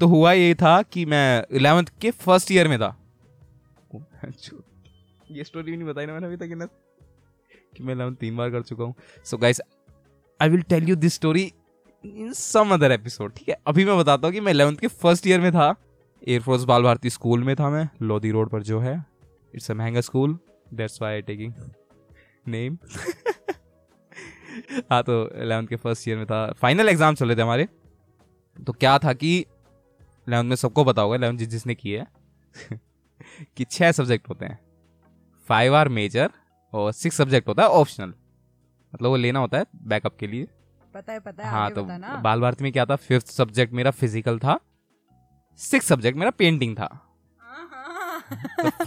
तो 0.00 0.06
हुआ 0.06 0.32
ये 0.32 0.54
था 0.54 0.80
कि 0.82 1.04
मैं 1.06 1.44
इलेवेंथ 1.50 1.86
के 2.00 2.10
फ़र्स्ट 2.10 2.52
ईयर 2.52 2.68
में 2.68 2.78
था। 2.78 2.96
ये 5.30 5.44
स्टोरी 5.44 5.70
भी 5.70 5.76
नहीं 5.76 5.88
बताई 5.88 6.06
ना 6.06 6.12
मैंने 6.12 6.26
अभी 6.26 6.36
तक 6.36 6.52
इन्हें। 6.52 6.68
कि 7.76 7.82
मैं 7.82 7.94
इलेवेंथ 7.94 8.16
तीन 8.16 8.36
बार 8.36 8.50
कर 8.50 8.62
चुका 8.62 8.84
हूँ। 8.84 8.94
So 9.24 9.36
guys 9.36 9.60
I 10.40 10.48
will 10.48 10.62
tell 10.62 10.88
you 10.88 10.96
this 10.96 11.14
story 11.14 11.52
in 12.04 12.32
some 12.32 12.74
other 12.74 12.92
episode 12.92 13.32
ठीक 13.36 13.48
है? 13.48 13.56
अभी 13.66 13.84
मैं 13.84 13.98
बताता 13.98 14.26
हूँ 14.26 14.34
कि 14.34 14.40
मैं 14.40 14.52
इलेवंथ 14.52 14.76
के 14.76 14.86
फ़र्स्ट 14.86 15.26
ईयर 15.26 15.40
में 15.40 15.50
था। 15.52 15.74
एयरफोर्स 16.28 16.64
बाल 16.64 16.82
भारती 16.82 17.10
स्कूल 17.10 17.44
में 17.44 17.54
था 17.56 17.70
मैं 17.70 17.88
लोधी 18.02 18.30
रोड 18.30 18.50
पर 18.50 18.62
जो 18.62 18.80
है। 18.80 18.94
इट्स 19.54 19.70
अ 19.70 19.74
महँगा 19.74 20.00
school 20.00 20.38
that's 20.74 21.02
why 21.02 21.14
I 21.14 21.22
taking 21.22 21.52
name 22.46 22.78
हाँ 24.90 25.02
तो 25.02 25.14
इलेवंथ 25.32 25.66
के 25.66 25.76
फ़र्स्ट 25.76 26.08
ईयर 26.08 26.16
में 26.18 26.26
था। 26.26 26.46
फाइनल 26.52 26.88
एग्ज़ाम 26.88 27.14
चल 27.14 27.26
रहे 27.28 27.36
थे 27.36 27.42
हमारे। 27.42 27.68
तो 28.56 28.72
क्या 28.72 28.98
था 28.98 29.12
कि 29.12 29.38
इलेवंथ 29.38 30.48
में 30.48 30.56
सबको 30.56 30.84
पता 30.84 31.02
होगा 31.02 31.16
इलेवंथ 31.16 31.38
जिस 31.38 31.48
जिसने 31.48 31.74
की 31.74 31.90
है 31.90 32.06
कि 33.56 33.64
छह 33.64 33.92
सब्जेक्ट 33.92 34.28
होते 34.28 34.46
हैं। 34.46 34.58
फाइव 35.48 35.74
आर 35.76 35.88
मेजर 35.88 36.30
और 36.72 36.92
सिक्स 36.92 37.16
सब्जेक्ट 37.16 37.48
होता 37.48 37.62
है 37.62 37.68
ऑप्शनल 37.70 38.14
मतलब 38.92 39.08
वो 39.08 39.16
लेना 39.16 39.38
होता 39.38 39.58
है 39.58 39.66
बैकअप 39.84 40.16
के 40.16 40.26
लिए। 40.26 40.46
पता 40.94 41.12
है 41.12 41.20
पता 41.20 41.44
है 41.44 41.50
हाँ 41.50 41.70
तो 41.70 41.84
बाल 42.22 42.40
भारती 42.40 42.64
में 42.64 42.72
क्या 42.72 42.84
था? 42.86 42.96
फिफ्थ 42.96 43.26
सब्जेक्ट 43.26 43.72
मेरा 43.72 43.90
फ़िज़िकल 43.90 44.38
था। 44.38 44.58
सिक्स 45.58 45.86
सब्जेक्ट 45.86 46.18
मेरा 46.18 46.30
पेंटिंग 46.30 46.76
था। 46.76 46.88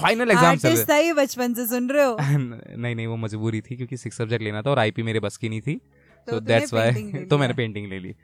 फाइनल 0.02 0.32
एग्ज़ाम 0.32 0.56
चल 0.56 0.92
ये 0.92 1.14
बचपन 1.14 1.54
से 1.54 1.68
सुन 1.68 1.90
रहे 1.90 2.06
हो? 2.06 2.18
नहीं 2.22 2.96
नहीं 2.96 3.08
वो 3.08 3.18
मजबूरी 3.18 3.62
थी 3.62 3.76
क्योंकि 3.76 3.98
सिक्स 3.98 4.18
सब्जेक्ट 4.18 4.44
लेना 4.44 4.62
था 4.62 4.72
और 4.72 4.80
आईपी 4.80 5.04
मेरे 5.04 5.20
बस 5.20 5.38
की 5.38 5.50
नहीं 5.50 5.62
थी। 5.62 5.76
तो 5.76 6.32
तो 6.32 6.40
दैट्स 6.40 6.74
वाई 6.74 6.92
तो 7.30 7.38
मैंने 7.38 7.54
पेंटिंग 7.54 7.88
ले 7.88 8.00
ली। 8.00 8.16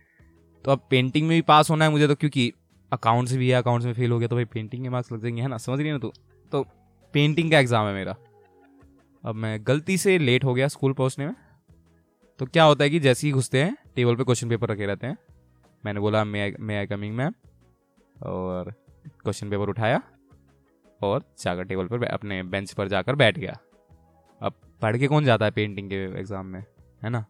तो 0.65 0.71
अब 0.71 0.87
पेंटिंग 0.89 1.27
में 1.27 1.37
भी 1.37 1.41
पास 1.41 1.69
होना 1.69 1.85
है 1.85 1.91
मुझे 1.91 2.07
तो 2.07 2.15
क्योंकि 2.15 2.51
अकाउंट्स 2.91 3.33
भी 3.33 3.49
है 3.49 3.55
अकाउंट्स 3.55 3.85
में 3.85 3.93
फेल 3.93 4.11
हो 4.11 4.19
गया 4.19 4.27
तो 4.27 4.35
भाई 4.35 4.45
पेंटिंग 4.45 4.83
के 4.83 4.89
मार्क्स 4.89 5.11
लग 5.11 5.21
जाएँगे 5.21 5.41
है 5.41 5.47
ना? 5.47 5.57
समझ 5.57 5.79
रही 5.79 5.87
है 5.87 5.93
ना 5.93 5.99
तू? 5.99 6.13
तो 6.51 6.65
पेंटिंग 7.13 7.51
का 7.51 7.59
एग्ज़ाम 7.59 7.87
है 7.87 7.93
मेरा। 7.93 8.15
अब 9.23 9.35
मैं 9.35 9.59
गलती 9.67 9.97
से 9.97 10.17
लेट 10.17 10.43
हो 10.43 10.53
गया 10.53 10.67
स्कूल 10.67 10.93
पहुँचने 10.93 11.25
में। 11.25 11.35
तो 12.39 12.45
क्या 12.45 12.63
होता 12.63 12.83
है 12.83 12.89
कि 12.89 12.99
जैसे 12.99 13.27
ही 13.27 13.33
घुसते 13.33 13.63
हैं 13.63 13.77
टेबल 13.95 14.15
पे 14.15 14.23
क्वेश्चन 14.23 14.49
पेपर 14.49 14.69
रखे 14.69 14.85
रहते 14.85 15.07
हैं। 15.07 15.17
मैंने 15.85 15.99
बोला 15.99 16.23
may 16.23 16.41
I 16.41 16.53
may 16.59 16.77
I 16.77 16.85
coming 16.85 17.15
ma'am 17.15 17.33
और 18.23 18.73
क्वेश्चन 19.23 19.49
पेपर 19.49 19.69
उठाया। 19.69 20.01
और 21.03 21.23
जाकर 21.39 21.63
टेबल 21.63 21.87
पर 21.87 22.03
अपने 22.03 22.43
बेंच 22.43 22.73
पर 22.73 22.87
जाकर 22.87 23.15
बैठ 23.15 23.39
गया। 23.39 23.57
अब 24.41 24.53
पढ़ 24.81 24.97
के 24.97 25.07
कौन 25.07 25.25
जाता 25.25 25.45
है 25.45 25.51
पेंटिंग 25.51 25.89
के 25.89 25.95
एग्ज़ाम 26.19 26.45
में? 26.45 26.63
है 27.03 27.09
ना? 27.09 27.25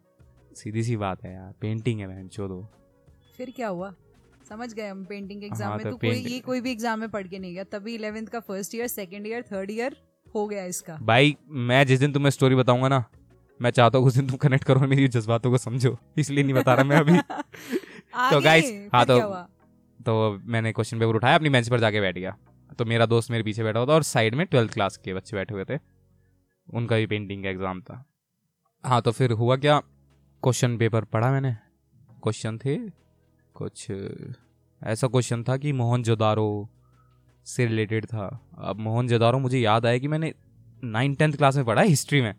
सीधी 0.56 0.84
सी 0.84 0.98
बात 0.98 1.24
है 1.24 1.34
यार 1.34 1.54
पेंटिंग 1.62 2.00
है 2.00 2.08
बहन 2.08 2.28
चो 2.28 2.48
दो 2.48 2.68
फिर 3.38 3.54
क्या 3.56 3.68
हुआ? 3.68 3.94
समझ 4.50 4.74
गए 4.74 4.88
हम 4.88 5.04
पेंटिंग 5.06 5.40
के 5.42 5.46
एग्ज़ाम 5.46 5.70
हाँ, 5.70 5.78
में 5.78 5.84
तो 5.84 5.92
तो 5.92 5.98
कोई 5.98 6.10
ये 6.10 6.40
कोई 6.40 6.62
भी 6.62 6.72
एग्ज़ाम 6.72 7.00
में 7.00 7.10
पढ़ 7.10 7.28
के 7.28 7.40
नहीं 7.40 7.54
गया 7.54 7.64
तभी 7.64 7.96
इलेवेंथ 7.96 8.28
का 8.28 8.40
first 8.40 8.76
year 8.76 8.88
second 8.88 9.28
year 9.28 9.42
third 9.42 9.72
year 9.72 9.96
हो 10.36 10.48
गया 10.48 10.66
इसका। 10.66 10.98
भाई 11.02 11.38
मैं 11.50 11.86
जिस 11.88 12.00
दिन 12.00 12.14
तुम्हें 12.14 12.30
स्टोरी 12.30 12.56
बताऊँगा 12.56 12.88
ना 12.88 13.04
मैं 13.62 13.72
चाहता 13.72 13.98
हूँ 13.98 14.08
उस 14.08 14.14
दिन 14.14 14.28
तुम 14.28 14.38
कनेक्ट 14.38 14.64
करो 14.64 14.80
मेरी 14.80 15.08
जज्बातों 15.08 15.52
को 15.52 15.58
समझो 15.58 15.98
इसलिए 16.18 16.44
नहीं 16.44 16.54
बता 16.54 16.74
रहा 16.74 16.84
मैं 16.84 16.98
अभी। 16.98 17.14
guys, 18.42 18.64
फिर 18.64 18.90
हाँ, 18.94 19.06
तो- 19.06 19.50
तो 20.06 20.40
मैंने 20.46 20.72
क्वेश्चन 20.74 21.00
पेपर 21.00 21.16
उठाया 21.16 21.36
अपनी 21.36 21.50
बेंच 21.50 21.70
पर 21.70 21.80
जाके 21.80 22.02
बैठ 22.02 22.18
गया। 22.18 22.38
तो 22.74 22.86
मेरा 22.86 23.06
दोस्त 23.06 23.32
मेरे 23.32 23.44
पीछे 23.44 23.64
बैठा 23.64 23.80
हुआ 23.80 23.88
था 23.88 23.94
और 23.94 24.04
साइड 24.04 24.36
में 24.36 24.46
ट्वेल्थ 24.46 24.74
क्लास 24.74 24.98
के 24.98 25.14
बच्चे 25.14 25.36
बैठे 25.38 25.54
हुए 25.54 25.66
थे। 25.66 25.80
उनका 26.68 26.96
भी 26.96 27.06
पेंटिंग 27.08 27.44
का 27.44 27.50
एग्ज़ाम 27.50 27.82
था। 27.82 28.04
हाँ 28.84 29.02
तो 29.02 29.12
फिर 29.12 29.32
हुआ 29.32 29.56
क्या? 29.58 29.80
क्वेश्चन 30.44 30.78
पेपर 30.78 31.04
पढ़ा 31.06 31.32
मैंने। 31.32 31.52
क्वेश्चन 32.24 32.58
थे। 32.58 32.78
कुछ 33.56 33.88
ऐसा 34.82 35.08
क्वेश्चन 35.08 35.44
था 35.44 35.58
कि 35.58 35.72
मोहन 35.72 36.04
जोदारो 36.04 36.70
से 37.46 37.66
रिलेटेड 37.66 38.06
था। 38.06 38.28
अब 38.58 38.80
मोहन 38.80 39.08
जोदारो, 39.08 39.40
मुझे 39.40 39.60
याद 39.60 39.86
आया 39.86 39.98
कि 39.98 40.08
मैंने 40.08 40.34
नाइन 40.84 41.16
टेंथ 41.16 41.34
क्लास 41.34 41.56
में 41.56 41.66
पढ़ा 41.66 41.82
हिस्ट्री 41.82 42.22
में। 42.22 42.34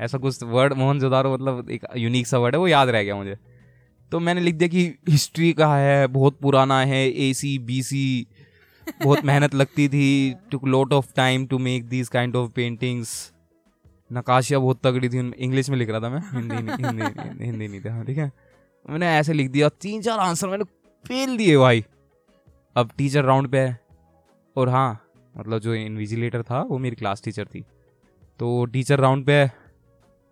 ऐसा 0.00 0.18
कुछ 0.18 0.42
वर्ड 0.42 0.72
मोहन 0.72 0.98
जोदारो 1.00 1.32
मतलब 1.34 1.70
एक 1.70 1.86
यूनिक 1.96 2.26
सा 2.26 2.38
वर्ड 2.38 2.54
है, 2.54 2.58
वो 2.58 2.68
याद 2.68 2.88
रह 2.88 3.02
गया 3.02 3.14
मुझे। 3.16 3.36
तो 4.12 4.18
मैंने 4.20 4.40
लिख 4.40 4.54
दिया 4.54 4.68
कि 4.68 4.84
हिस्ट्री 5.08 5.52
का 5.52 5.74
है, 5.76 6.06
बहुत 6.06 6.38
पुराना 6.40 6.80
है 6.80 7.00
ए 7.10 7.32
सी 7.34 7.58
बी 7.58 7.82
सी 7.82 8.26
बहुत 9.04 9.24
मेहनत 9.24 9.54
लगती 9.54 9.88
थी 9.88 10.34
too 10.50 10.60
lot 10.66 10.92
of 10.92 11.12
time 11.16 11.46
to 11.46 11.58
make 11.58 11.88
this 11.88 12.08
kind 12.08 12.36
of 12.36 12.50
paintings 12.50 13.32
नकाशियाँ 14.10 14.60
बहुत 14.62 14.80
तगड़ी 14.84 15.08
थी 15.08 15.18
इंग्लिश 15.18 15.70
में 15.70 15.76
लिख 15.76 15.90
रहा 15.90 16.00
था 16.00 16.08
मैं, 16.08 16.20
हिंदी 16.32 16.82
नहीं 16.82 17.46
हिंदी 17.46 17.68
नहीं 17.68 17.80
था, 17.80 18.02
ठीक 18.04 18.18
है? 18.18 18.30
मैंने 18.90 19.06
ऐसे 19.08 19.32
लिख 19.32 19.50
दिया, 19.50 19.68
तीन 19.68 20.02
चार 20.02 20.18
आंसर 20.18 20.48
मैंने 20.48 20.64
फेल 21.04 21.36
दिए 21.36 21.56
भाई। 21.56 21.84
अब 22.76 22.90
टीचर 22.98 23.24
राउंड 23.24 23.48
पे 23.48 23.58
है, 23.58 23.78
और 24.56 24.68
हाँ 24.68 25.00
मतलब 25.34 25.58
जो 25.58 25.74
इन्विजिलेटर 25.74 26.42
था, 26.42 26.62
वो 26.62 26.78
मेरी 26.78 26.96
क्लास 26.96 27.22
टीचर 27.24 27.46
थी। 27.46 27.64
तो 28.40 28.64
टीचर 28.64 29.00
राउंड 29.00 29.26
पे 29.26 29.50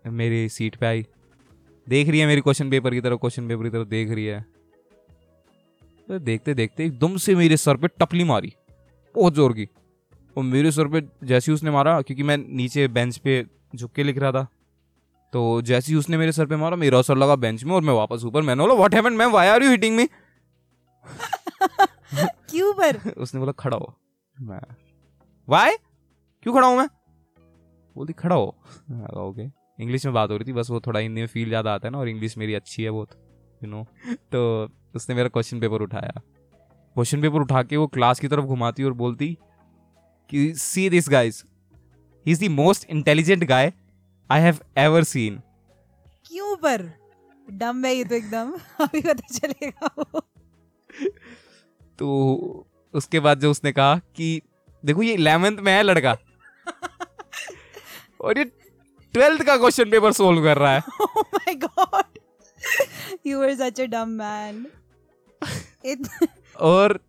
मेरी 0.05 0.49
सीट 0.49 0.75
पे 0.75 0.85
आई। 0.85 1.05
देख 1.87 2.09
रही 2.09 2.19
है 2.19 2.27
मेरी 2.27 2.41
क्वेश्चन 2.41 2.69
पेपर 2.69 2.93
की 2.93 3.01
तरफ़ 3.01 3.19
क्वेश्चन 3.19 3.47
पेपर 3.47 3.63
की 3.63 3.69
तरफ़ 3.69 3.87
देख 3.87 4.11
रही 4.11 4.25
है। 4.25 4.45
तो 6.07 6.19
देखते 6.19 6.53
देखते 6.53 6.85
एकदम 6.85 7.15
से 7.17 7.35
मेरे 7.35 7.57
सर 7.57 7.77
पे 7.77 7.87
टपली 7.89 8.23
मारी। 8.23 8.53
बहुत 9.15 9.33
ज़ोर 9.35 9.53
की। 9.53 9.67
और 10.35 10.43
मेरे 10.43 10.71
सर 10.71 10.87
पे 10.87 11.01
जैसे 11.23 11.51
ही 11.51 11.55
उसने 11.55 11.71
मारा 11.71 12.01
क्योंकि 12.01 12.23
मैं 12.23 12.37
नीचे 12.37 12.87
बेंच 12.89 13.17
पे 13.17 13.43
झुक 13.75 13.91
के 13.91 14.03
लिख 14.03 14.17
रहा 14.17 14.31
था 14.31 14.47
तो 15.33 15.61
जैसे 15.63 15.91
ही 15.91 15.97
उसने 15.99 16.17
मेरे 16.17 16.31
सर 16.31 16.45
पे 16.45 16.55
मारा 16.55 16.75
मेरा 16.77 17.01
सर 17.01 17.17
लगा 17.17 17.35
बेंच 17.37 17.63
में 17.63 17.73
और 17.75 17.81
मैं 17.81 17.93
वापस 17.93 18.23
ऊपर। 18.25 18.41
मैंने 18.41 18.63
बोला 18.63 18.73
what 18.75 18.95
happened 18.95 19.17
ma'am 19.17 19.31
why 19.31 19.47
are 19.47 19.63
you 19.63 19.69
hitting 19.71 19.95
me 19.97 20.07
क्यों 22.49 22.73
पर? 22.73 22.97
उसने 23.11 23.39
बोला 23.39 23.51
खड़ा 23.53 23.77
हो। 23.77 23.93
मैं 24.35 24.59
वाई 25.47 25.75
क्यों 26.45 26.53
खड़ा 26.53 26.67
हूँ 26.67 26.77
मैं? 26.77 26.87
बोलती 27.95 28.13
खड़ा 28.13 28.35
हो। 28.35 28.55
ओके 29.19 29.47
इंग्लिश 29.83 30.05
में 30.05 30.13
बात 30.13 30.31
हो 30.31 30.37
रही 30.37 30.47
थी 30.47 30.53
बस 30.53 30.69
वो 30.69 30.79
थोड़ा 30.79 30.99
हिंदी 30.99 31.21
में 31.21 31.27
फील 31.27 31.47
ज़्यादा 31.49 31.73
आता 31.73 31.87
है 31.87 31.91
ना 31.91 31.97
और 31.99 32.09
इंग्लिश 32.09 32.37
मेरी 32.37 32.53
अच्छी 32.55 32.83
है 32.83 32.91
बहुत। 32.91 33.09
यू 33.63 33.69
नो 33.69 33.85
तो 34.31 34.69
उसने 34.95 35.15
मेरा 35.15 35.29
क्वेश्चन 35.29 35.59
पेपर 35.59 35.81
उठाया। 35.81 36.21
क्वेश्चन 36.95 37.21
पेपर 37.21 37.39
उठा 37.39 37.63
के 37.63 37.77
वो 37.77 37.87
क्लास 37.87 38.19
की 38.19 38.27
तरफ़ 38.27 38.45
घुमाती 38.45 38.83
और 38.83 38.93
बोलती 38.93 39.37
कि 40.29 40.53
see 40.55 40.89
this 40.89 41.09
guys 41.09 41.43
he 42.25 42.31
is 42.31 42.45
the 42.45 42.47
most 42.51 42.89
intelligent 42.89 43.43
guy 43.43 43.73
I 44.29 44.41
have 44.41 44.59
ever 44.77 45.03
seen 45.03 45.41
क्यों 46.25 46.55
पर? 46.55 46.81
डम 47.47 47.85
है 47.85 47.93
ये 47.95 48.03
तो 48.03 48.15
एकदम। 48.15 48.51
अभी 48.79 49.01
पता 49.01 49.37
चलेगा 49.37 49.89
तो 51.99 52.67
उसके 52.93 53.19
बाद 53.19 53.39
जो 53.39 53.51
उसने 53.51 53.71
कहा 53.71 53.97
कि 54.15 54.41
देखो 54.85 55.03
ये 55.03 55.13
इलेवेंथ 55.13 55.57
में 55.57 55.71
है 55.73 55.83
लड़का। 55.83 56.17
और 58.21 58.37
ये 58.37 58.43
ट्वेल्थ 59.13 59.43
का 59.43 59.57
क्वेश्चन 59.57 59.89
पेपर 59.91 60.11
सोल्व 60.11 60.43
कर 60.43 60.57
रहा 60.57 60.75
है। 60.75 60.81
Oh 61.01 61.23
my 61.35 61.53
god. 61.63 62.17
You 63.27 63.39
were 63.39 63.55
such 63.57 63.79
a 63.79 63.87
dumb 63.93 64.11
man. 64.19 64.65
It 65.85 66.09
और 66.71 66.99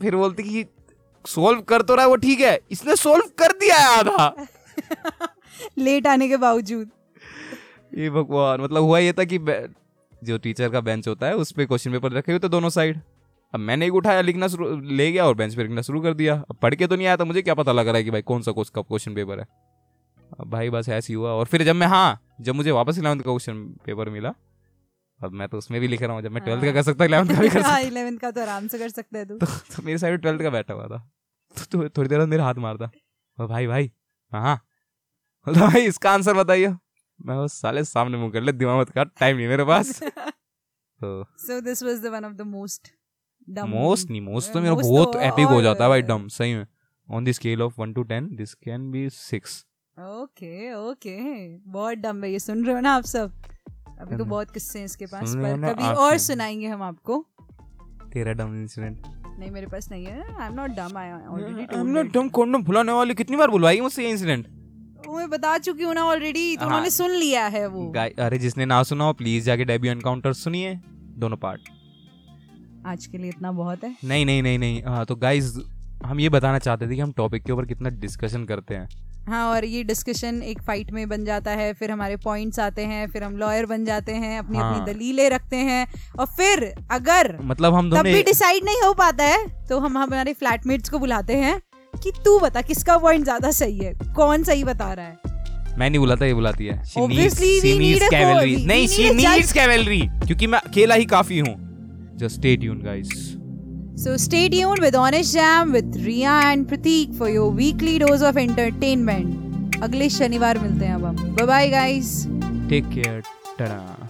फिर 0.00 0.16
बोलती 0.16 0.42
कि 0.42 0.64
सोल्व 1.24 1.60
कर 1.68 1.82
तो 1.82 1.94
रहा 1.94 2.04
है 2.04 2.10
वो 2.10 2.16
ठीक 2.16 2.40
है. 2.40 2.58
इसने 2.70 2.96
सोल्व 2.96 3.30
कर 3.38 3.52
दिया 3.58 3.76
है 3.78 3.98
आधा। 3.98 4.46
लेट 5.78 6.06
आने 6.06 6.28
के 6.28 6.36
बावजूद। 6.36 6.90
ये 7.98 8.10
भगवान 8.10 8.60
मतलब 8.60 8.82
हुआ 8.82 8.98
ये 8.98 9.12
था 9.12 9.24
कि 9.32 9.38
जो 10.22 10.38
टीचर 10.38 10.68
का 10.68 10.80
बेंच 10.80 11.08
होता 11.08 11.26
है 11.26 11.36
उस 11.36 11.52
पे 11.52 11.66
क्वेश्चन 11.66 11.92
पेपर 11.92 12.12
रखे 12.12 12.32
हुए 12.32 12.38
थे 12.38 12.48
दोनों 12.48 12.68
साइड 12.70 13.00
अब 13.54 13.60
मैंने 13.60 13.86
एक 13.86 13.94
उठाया 13.94 14.20
लिखना 14.20 14.48
शुरू 14.48 14.76
ले 14.80 15.10
गया 15.12 15.26
और 15.26 15.34
बेंच 15.34 15.54
पे 15.54 15.62
लिखना 15.62 15.82
शुरू 15.82 16.00
कर 16.00 16.14
दिया। 16.14 16.34
अब 16.40 16.56
पढ़ 16.62 16.74
के 16.74 16.86
तो 16.86 16.96
नहीं 16.96 17.06
आया 17.06 17.16
था 17.16 17.24
मुझे 17.24 17.42
क्या 17.42 17.54
पता 17.54 17.72
लग 17.72 17.88
रहा 17.88 17.96
है 17.96 18.04
कि 18.04 18.10
भाई 18.10 18.22
कौन 18.22 18.42
सा 18.42 18.52
क्वेश्चन 18.52 19.14
पेपर 19.14 19.40
है। 19.40 19.46
अब 20.40 20.50
भाई 20.50 20.70
बस 20.70 20.88
ऐसे 20.88 21.12
ही 21.12 21.16
हुआ 21.16 21.30
और 21.30 21.46
फिर 21.46 21.62
जब 21.64 21.74
मैं 21.76 21.86
हाँ 21.86 22.20
जब 22.40 22.54
मुझे 22.54 22.70
वापस 22.70 22.98
इलेवंथ 22.98 23.20
का 23.20 23.30
क्वेश्चन 23.30 23.62
पेपर 23.86 24.10
मिला 24.10 24.34
अब 25.22 25.32
मैं 25.40 25.48
तो 25.48 25.58
उसमें 25.58 25.80
भी 25.80 25.88
लिख 25.88 26.02
रहा 26.02 26.12
हूँ 26.14 26.22
जब 26.22 26.32
मैं 26.32 26.42
ट्वेल्थ 26.44 26.64
का 26.64 26.72
कर 26.72 26.82
सकता 26.82 27.04
इलेवंथ 27.04 27.34
का 27.34 27.40
भी 27.40 27.48
कर 27.48 27.54
सकता 27.62 27.68
हाँ। 27.68 27.80
इलेवेंथ 27.82 28.18
का 28.18 28.30
तो 28.30 28.40
आराम 28.42 28.66
से 28.68 28.78
कर 28.78 28.88
सकते 28.88 29.18
हैं 29.18 29.26
तू। 29.28 29.36
तो, 29.38 29.46
तो 29.46 29.82
मेरे 29.82 29.98
साइड 29.98 30.20
ट्वेल्थ 30.22 30.42
का 30.42 30.50
बैठा 30.50 30.74
हुआ 30.74 30.86
था। 30.88 30.98
तो, 31.56 31.64
तो 31.64 31.88
थोड़ी 31.88 32.08
देर 32.08 32.18
बाद 32.18 32.28
मेरा 32.28 32.44
हाथ 32.44 32.54
मारता 32.66 32.90
ओ 33.38 33.46
भाई 33.48 33.66
भाई 33.66 33.90
हाँ 34.32 34.56
बोला 35.46 35.66
भाई 35.68 35.86
इसका 35.86 36.10
आंसर 36.12 36.34
बताइए। 36.34 36.68
मैं 37.20 37.34
वो 37.36 37.46
साले 37.48 37.84
सामने 37.84 38.18
मुँह 38.18 38.30
कर 38.32 38.40
ले 38.42 38.52
दिमाग 38.52 38.80
मत 38.80 38.90
काट 38.90 39.10
टाइम 39.20 39.36
नहीं 39.36 39.48
मेरे 39.48 39.64
पास। 39.64 40.00
तो 41.00 41.24
so 41.46 41.60
this 41.68 41.82
was 41.82 42.00
the 42.02 42.10
one 42.14 42.26
of 42.30 42.36
the 42.40 42.46
most 42.48 42.92
dumb 43.48 43.68
most 43.70 44.10
नहीं 44.10 44.20
मोस्ट 44.20 44.52
तो 44.52 44.60
मेरा 44.60 44.74
बहुत 44.74 45.12
तो 45.12 45.20
एपिक 45.20 45.46
हो 45.46 45.60
जाता 45.62 45.84
है 45.84 45.88
भाई 45.90 46.02
डम 46.02 46.26
सही 46.28 46.54
में। 46.54 46.66
On 47.08 47.24
the 47.24 47.32
scale 47.32 47.62
of 47.62 47.80
one 47.80 47.92
to 47.92 48.02
ten 48.12 48.28
this 48.36 48.54
can 48.54 48.90
be 48.90 49.08
six 49.10 49.64
okay 49.96 50.72
okay 50.74 51.16
बहुत 51.70 51.98
डम 51.98 52.22
है 52.24 52.30
ये 52.32 52.38
सुन 52.38 52.64
रहे 52.64 52.74
हो 52.74 52.80
ना 52.80 52.92
आप 52.92 53.04
सब? 53.04 53.32
अभी 54.02 54.16
तो 54.16 54.24
बहुत 54.26 54.50
किस्से 54.50 54.78
हैं 54.78 54.86
इसके 54.86 55.06
पास 55.06 55.34
हो 55.34 55.42
पर 55.42 55.72
कभी 55.72 55.88
और 55.96 56.16
सुनाएँगे 56.20 56.66
हम 56.66 56.82
आपको। 56.82 57.24
तेरा 58.12 58.32
डम 58.32 58.54
इंसिडेंट 58.56 59.02
नहीं 59.38 59.50
मेरे 59.50 59.66
पास 59.66 59.90
नहीं 59.90 60.04
है। 60.06 60.22
I 60.32 60.46
am 60.46 60.54
not 60.54 60.70
dumb 60.70 60.96
I 60.98 61.10
already 61.10 61.62
I 61.64 61.80
am 61.80 61.86
not 61.88 62.12
dumb 62.12 62.28
कौन 62.30 62.62
भुलाने 62.62 62.92
वाली? 62.92 63.14
कितनी 63.14 63.36
बार 63.36 63.50
बुलवाई 63.50 63.80
मुझसे 63.80 64.04
ये 64.04 64.10
इंसिडेंट 64.10 64.46
मैं 65.08 65.28
बता 65.30 65.56
चुकी 65.58 65.84
हूँ 65.84 65.94
ना 65.94 66.04
ऑलरेडी 66.04 66.56
तो 66.56 66.60
हाँ। 66.60 66.66
उन्होंने 66.66 66.90
सुन 66.90 67.10
लिया 67.10 67.46
है 67.46 67.66
वो। 67.66 67.92
अरे 67.98 68.38
जिसने 68.38 68.64
ना 68.66 68.82
सुना 68.82 69.04
हो 69.04 69.12
प्लीज़ 69.12 69.44
जाके 69.44 69.64
डेब्यू 69.64 69.92
एनकाउंटर 69.92 70.32
सुनिए 70.32 70.74
दोनों 71.18 71.36
पार्ट 71.36 71.68
आज 72.86 73.06
के 73.06 73.18
लिए 73.18 73.28
इतना 73.28 73.52
बहुत 73.52 73.84
है? 73.84 73.96
नहीं 74.04 74.26
नहीं 74.26 74.42
नहीं 74.42 74.58
नहीं। 74.58 74.82
हाँ 74.82 75.04
तो 75.06 75.16
गाइज़ 75.16 75.58
हम 76.04 76.20
ये 76.20 76.28
बताना 76.28 76.58
चाहते 76.58 76.88
थे 76.88 76.94
कि 76.94 77.00
हम 77.00 77.12
टॉपिक 77.12 77.44
के 77.44 77.52
ऊपर 77.52 77.66
कितना 77.66 77.88
डिस्कशन 77.98 78.44
करते 78.44 78.74
हैं। 78.74 78.88
हाँ 79.28 79.50
और 79.50 79.64
ये 79.64 79.82
डिस्कशन 79.84 80.42
एक 80.42 80.62
फाइट 80.62 80.92
में 80.92 81.08
बन 81.08 81.24
जाता 81.24 81.50
है 81.50 81.72
फिर 81.72 81.90
हमारे 81.90 82.16
पॉइंट्स 82.16 82.58
आते 82.58 82.82
हैं 82.82 83.08
फिर 83.08 83.24
हम 83.24 83.36
लॉयर 83.36 83.66
बन 83.66 83.84
जाते 83.84 84.12
हैं 84.12 84.38
अपनी 84.38 84.58
हाँ। 84.58 84.80
अपनी 84.80 84.94
दलीलें 84.94 85.30
रखते 85.30 85.56
हैं 85.56 85.86
और 86.18 86.26
फिर 86.26 86.74
अगर 86.90 87.38
मतलब 87.42 87.74
हम 87.74 87.90
तब 87.90 88.02
भी 88.02 88.22
डिसाइड 88.22 88.64
नहीं 88.64 88.82
हो 88.82 88.94
पाता 88.94 89.24
है 89.24 89.66
तो 89.68 89.78
हम 89.78 89.98
हमारे 89.98 90.32
फ्लैटमेट्स 90.32 90.88
को 90.88 90.98
बुलाते 90.98 91.36
हैं 91.36 91.62
कि 92.02 92.12
तू 92.24 92.38
बता 92.38 92.60
किसका 92.60 92.98
पॉइंट 92.98 93.24
ज़्यादा 93.24 93.50
सही 93.50 93.78
है 93.78 93.94
कौन 94.16 94.42
सही 94.42 94.64
बता 94.64 94.92
रहा 94.92 95.06
है? 95.06 95.18
मैं 95.78 95.90
नहीं 95.90 95.98
बुलाता 95.98 96.26
ये 96.26 96.34
बुलाती 96.34 96.66
है। 96.66 96.82
She 96.82 96.98
needs- 96.98 97.38
she 97.38 97.78
needs 97.78 98.10
cavalry. 98.12 98.66
नहीं 98.66 100.26
क्योंकि 100.26 100.46
मैं 100.46 100.58
अकेला 100.58 100.94
ही 100.94 101.04
काफ़ी 101.04 101.38
हूँ। 101.38 101.72
Just 102.18 102.34
stay 102.34 102.56
tuned 102.56 102.84
guys. 102.84 103.31
So 103.95 104.15
stay 104.17 104.47
tuned 104.49 104.79
with 104.79 104.95
Honest 104.95 105.33
Jam 105.33 105.71
with 105.71 105.95
Riya 106.05 106.33
and 106.51 106.67
Prateek 106.67 107.15
for 107.17 107.29
your 107.29 107.49
weekly 107.61 107.97
dose 107.99 108.21
of 108.21 108.37
entertainment. 108.37 109.79
अगले 109.83 110.09
शनिवार 110.09 110.59
मिलते 110.59 110.85
हैं 110.85 110.93
अब 110.95 111.05
हम 111.05 111.15
bye 111.35 111.45
bye 111.47 111.69
guys 111.69 112.11
take 112.71 112.87
care 112.93 113.19
tada 113.59 114.00